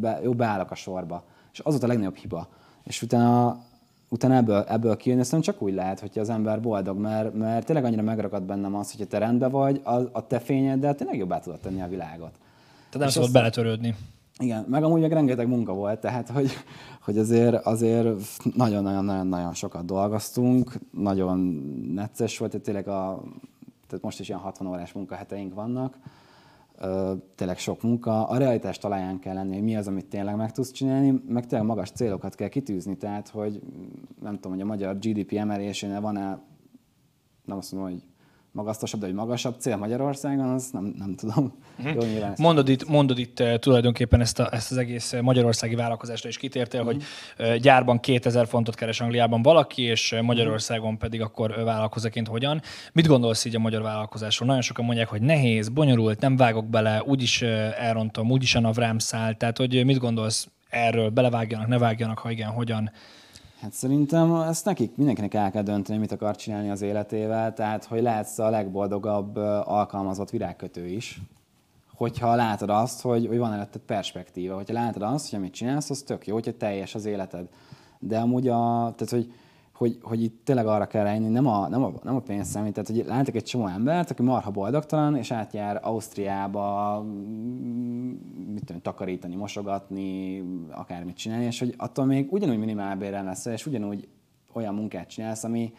Be, 0.00 0.20
jó, 0.22 0.32
beállok 0.32 0.70
a 0.70 0.74
sorba. 0.74 1.24
És 1.52 1.58
az 1.58 1.72
volt 1.72 1.82
a 1.82 1.86
legnagyobb 1.86 2.16
hiba. 2.16 2.48
És 2.84 3.02
utána, 3.02 3.62
utána 4.08 4.34
ebből, 4.34 4.64
ebből 4.68 4.96
kijönni, 4.96 5.20
ezt 5.20 5.40
csak 5.40 5.62
úgy 5.62 5.74
lehet, 5.74 6.00
hogyha 6.00 6.20
az 6.20 6.30
ember 6.30 6.60
boldog, 6.60 6.98
mert, 6.98 7.34
mert 7.34 7.66
tényleg 7.66 7.84
annyira 7.84 8.02
megragad 8.02 8.42
bennem 8.42 8.74
az, 8.74 8.90
hogyha 8.90 9.06
te 9.06 9.18
rendben 9.18 9.50
vagy, 9.50 9.80
a, 9.84 9.94
a 10.12 10.26
te 10.26 10.38
fényeddel 10.38 10.94
tényleg 10.94 11.18
jobbá 11.18 11.40
tudod 11.40 11.60
tenni 11.60 11.82
a 11.82 11.88
világot. 11.88 12.32
Tehát 12.90 12.98
nem 12.98 13.08
szabad 13.08 13.32
beletörődni. 13.32 13.94
Igen, 14.38 14.64
meg 14.68 14.82
amúgy 14.82 15.00
meg 15.00 15.12
rengeteg 15.12 15.48
munka 15.48 15.72
volt, 15.72 16.00
tehát 16.00 16.28
hogy, 16.28 16.50
hogy 17.04 17.18
azért, 17.18 17.54
azért 17.54 18.08
nagyon-nagyon-nagyon 18.54 19.54
sokat 19.54 19.84
dolgoztunk, 19.84 20.72
nagyon 20.90 21.38
necces 21.94 22.38
volt, 22.38 22.50
tehát 22.50 22.66
tényleg 22.66 22.88
a, 22.88 23.22
tehát 23.86 24.04
most 24.04 24.20
is 24.20 24.28
ilyen 24.28 24.40
60 24.40 24.66
órás 24.66 24.92
munkaheteink 24.92 25.54
vannak, 25.54 25.98
tényleg 27.34 27.58
sok 27.58 27.82
munka. 27.82 28.28
A 28.28 28.36
realitás 28.36 28.78
talaján 28.78 29.18
kell 29.18 29.34
lenni, 29.34 29.54
hogy 29.54 29.62
mi 29.62 29.76
az, 29.76 29.86
amit 29.86 30.06
tényleg 30.06 30.36
meg 30.36 30.52
tudsz 30.52 30.70
csinálni, 30.70 31.22
meg 31.28 31.46
tényleg 31.46 31.66
magas 31.68 31.90
célokat 31.90 32.34
kell 32.34 32.48
kitűzni, 32.48 32.96
tehát 32.96 33.28
hogy 33.28 33.62
nem 34.20 34.34
tudom, 34.34 34.52
hogy 34.52 34.60
a 34.60 34.64
magyar 34.66 34.98
GDP 34.98 35.32
emelésénél 35.32 36.00
van-e, 36.00 36.40
nem 37.44 37.56
azt 37.56 37.72
mondom, 37.72 37.90
hogy 37.90 38.02
magasztosabb, 38.58 39.00
de 39.00 39.06
hogy 39.06 39.14
magasabb 39.14 39.54
cél 39.58 39.76
Magyarországon, 39.76 40.48
az 40.48 40.70
nem, 40.70 40.94
nem 40.98 41.14
tudom. 41.14 41.52
Uh-huh. 41.78 42.04
Jó, 42.14 42.26
mondod, 42.36 42.68
itt, 42.68 42.88
mondod 42.88 43.18
itt 43.18 43.40
uh, 43.40 43.54
tulajdonképpen 43.54 44.20
ezt, 44.20 44.38
a, 44.38 44.48
ezt 44.52 44.70
az 44.70 44.76
egész 44.76 45.14
magyarországi 45.22 45.74
vállalkozásra 45.74 46.28
is 46.28 46.36
kitértél, 46.36 46.80
uh-huh. 46.80 46.94
hogy 46.94 47.04
uh, 47.46 47.56
gyárban 47.56 48.00
2000 48.00 48.46
fontot 48.46 48.74
keres 48.74 49.00
Angliában 49.00 49.42
valaki, 49.42 49.82
és 49.82 50.16
Magyarországon 50.22 50.98
pedig 50.98 51.20
akkor 51.20 51.54
vállalkozóként 51.64 52.28
hogyan. 52.28 52.60
Mit 52.92 53.06
gondolsz 53.06 53.44
így 53.44 53.56
a 53.56 53.58
magyar 53.58 53.82
vállalkozásról? 53.82 54.48
Nagyon 54.48 54.62
sokan 54.62 54.84
mondják, 54.84 55.08
hogy 55.08 55.22
nehéz, 55.22 55.68
bonyolult, 55.68 56.20
nem 56.20 56.36
vágok 56.36 56.66
bele, 56.66 57.02
úgyis 57.06 57.42
elrontom, 57.42 58.30
úgyis 58.30 58.54
a 58.54 58.60
navrám 58.60 58.98
száll. 58.98 59.34
Tehát, 59.34 59.58
hogy 59.58 59.84
mit 59.84 59.98
gondolsz 59.98 60.48
erről? 60.68 61.08
Belevágjanak, 61.08 61.66
ne 61.66 61.78
vágjanak, 61.78 62.18
ha 62.18 62.30
igen, 62.30 62.48
hogyan? 62.48 62.90
Hát 63.60 63.72
szerintem 63.72 64.34
ezt 64.34 64.64
nekik, 64.64 64.96
mindenkinek 64.96 65.34
el 65.34 65.50
kell 65.50 65.62
dönteni, 65.62 65.98
mit 65.98 66.12
akar 66.12 66.36
csinálni 66.36 66.70
az 66.70 66.82
életével, 66.82 67.52
tehát 67.52 67.84
hogy 67.84 68.02
lehetsz 68.02 68.38
a 68.38 68.50
legboldogabb 68.50 69.36
alkalmazott 69.64 70.30
virágkötő 70.30 70.86
is, 70.86 71.20
hogyha 71.94 72.34
látod 72.34 72.70
azt, 72.70 73.00
hogy, 73.00 73.26
hogy 73.26 73.38
van 73.38 73.52
előtted 73.52 73.80
perspektíva, 73.80 74.54
hogyha 74.54 74.74
látod 74.74 75.02
azt, 75.02 75.30
hogy 75.30 75.38
amit 75.38 75.52
csinálsz, 75.52 75.90
az 75.90 76.02
tök 76.02 76.26
jó, 76.26 76.34
hogyha 76.34 76.56
teljes 76.56 76.94
az 76.94 77.04
életed. 77.04 77.48
De 77.98 78.18
amúgy 78.18 78.48
a, 78.48 78.92
tehát, 78.96 79.10
hogy 79.10 79.32
hogy, 79.78 79.98
hogy 80.02 80.22
itt 80.22 80.44
tényleg 80.44 80.66
arra 80.66 80.86
kell 80.86 81.04
rájönni, 81.04 81.28
nem 81.28 81.46
a, 81.46 81.68
nem 81.68 81.84
a, 81.84 81.92
nem 82.02 82.14
a 82.14 82.20
pénz 82.20 82.48
számít. 82.48 82.72
Tehát, 82.72 82.88
hogy 82.88 83.04
látok 83.06 83.34
egy 83.34 83.44
csomó 83.44 83.66
embert, 83.66 84.10
aki 84.10 84.22
marha 84.22 84.50
boldogtalan, 84.50 85.16
és 85.16 85.30
átjár 85.30 85.80
Ausztriába, 85.82 87.00
mm, 87.02 88.10
mit 88.52 88.64
tudom, 88.64 88.82
takarítani, 88.82 89.34
mosogatni, 89.34 90.42
akármit 90.70 91.16
csinálni, 91.16 91.44
és 91.44 91.58
hogy 91.58 91.74
attól 91.76 92.04
még 92.04 92.32
ugyanúgy 92.32 92.58
minimálbérrel 92.58 93.24
lesz, 93.24 93.44
és 93.44 93.66
ugyanúgy 93.66 94.08
olyan 94.52 94.74
munkát 94.74 95.08
csinálsz, 95.08 95.44
ami, 95.44 95.72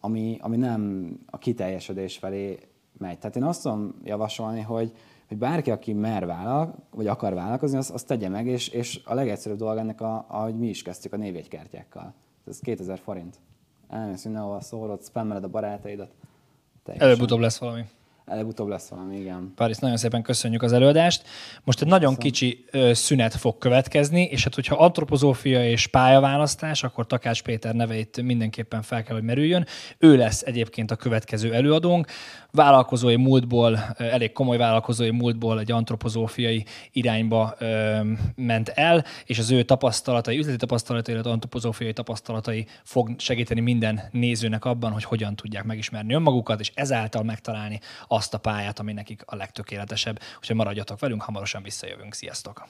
ami, 0.00 0.38
ami 0.40 0.56
nem 0.56 1.12
a 1.26 1.38
kiteljesedés 1.38 2.18
felé 2.18 2.58
megy. 2.98 3.18
Tehát 3.18 3.36
én 3.36 3.44
azt 3.44 3.62
tudom 3.62 3.94
javasolni, 4.04 4.60
hogy, 4.60 4.92
hogy 5.28 5.38
bárki, 5.38 5.70
aki 5.70 5.92
mer 5.92 6.26
vállal, 6.26 6.74
vagy 6.90 7.06
akar 7.06 7.34
vállalkozni, 7.34 7.78
azt, 7.78 7.90
azt 7.90 8.06
tegye 8.06 8.28
meg, 8.28 8.46
és, 8.46 8.68
és 8.68 9.00
a 9.04 9.14
legegyszerűbb 9.14 9.58
dolog 9.58 9.78
ennek, 9.78 10.00
a, 10.00 10.24
ahogy 10.28 10.54
mi 10.54 10.68
is 10.68 10.82
kezdtük 10.82 11.12
a 11.12 11.16
névjegykártyákkal 11.16 12.14
ez 12.46 12.58
2000 12.58 12.98
forint. 12.98 13.36
Elmész 13.88 14.24
mindenhol, 14.24 14.60
szólod, 14.60 15.04
spammeled 15.04 15.44
a 15.44 15.48
barátaidat. 15.48 16.10
Előbb-utóbb 16.84 17.40
lesz 17.40 17.58
valami. 17.58 17.84
Előbb-utóbb 18.30 18.68
lesz 18.68 18.88
valami, 18.88 19.16
igen. 19.16 19.52
Paris, 19.54 19.78
nagyon 19.78 19.96
szépen 19.96 20.22
köszönjük 20.22 20.62
az 20.62 20.72
előadást. 20.72 21.22
Most 21.64 21.80
egy 21.80 21.88
nagyon 21.88 22.14
Köszön. 22.14 22.30
kicsi 22.30 22.64
ö, 22.70 22.92
szünet 22.94 23.34
fog 23.34 23.58
következni, 23.58 24.22
és 24.22 24.44
hát 24.44 24.54
hogyha 24.54 24.76
antropozófia 24.76 25.64
és 25.64 25.86
pályaválasztás, 25.86 26.82
akkor 26.82 27.06
Takács 27.06 27.42
Péter 27.42 27.74
neveit 27.74 28.22
mindenképpen 28.22 28.82
fel 28.82 29.02
kell, 29.02 29.14
hogy 29.14 29.24
merüljön. 29.24 29.66
Ő 29.98 30.16
lesz 30.16 30.42
egyébként 30.42 30.90
a 30.90 30.96
következő 30.96 31.54
előadónk 31.54 32.06
vállalkozói 32.52 33.16
múltból, 33.16 33.78
elég 33.96 34.32
komoly 34.32 34.56
vállalkozói 34.56 35.10
múltból 35.10 35.60
egy 35.60 35.72
antropozófiai 35.72 36.64
irányba 36.92 37.54
ö, 37.58 37.98
ment 38.34 38.68
el, 38.68 39.04
és 39.24 39.38
az 39.38 39.50
ő 39.50 39.62
tapasztalatai, 39.62 40.38
üzleti 40.38 40.56
tapasztalatai, 40.56 41.12
illetve 41.14 41.32
antropozófiai 41.32 41.92
tapasztalatai 41.92 42.66
fog 42.84 43.14
segíteni 43.18 43.60
minden 43.60 44.00
nézőnek 44.10 44.64
abban, 44.64 44.92
hogy 44.92 45.04
hogyan 45.04 45.36
tudják 45.36 45.64
megismerni 45.64 46.14
önmagukat, 46.14 46.60
és 46.60 46.72
ezáltal 46.74 47.22
megtalálni 47.22 47.80
azt 48.20 48.34
a 48.34 48.38
pályát, 48.38 48.78
ami 48.78 48.92
nekik 48.92 49.22
a 49.26 49.36
legtökéletesebb. 49.36 50.20
Úgyhogy 50.38 50.56
maradjatok 50.56 51.00
velünk, 51.00 51.22
hamarosan 51.22 51.62
visszajövünk. 51.62 52.14
Sziasztok! 52.14 52.66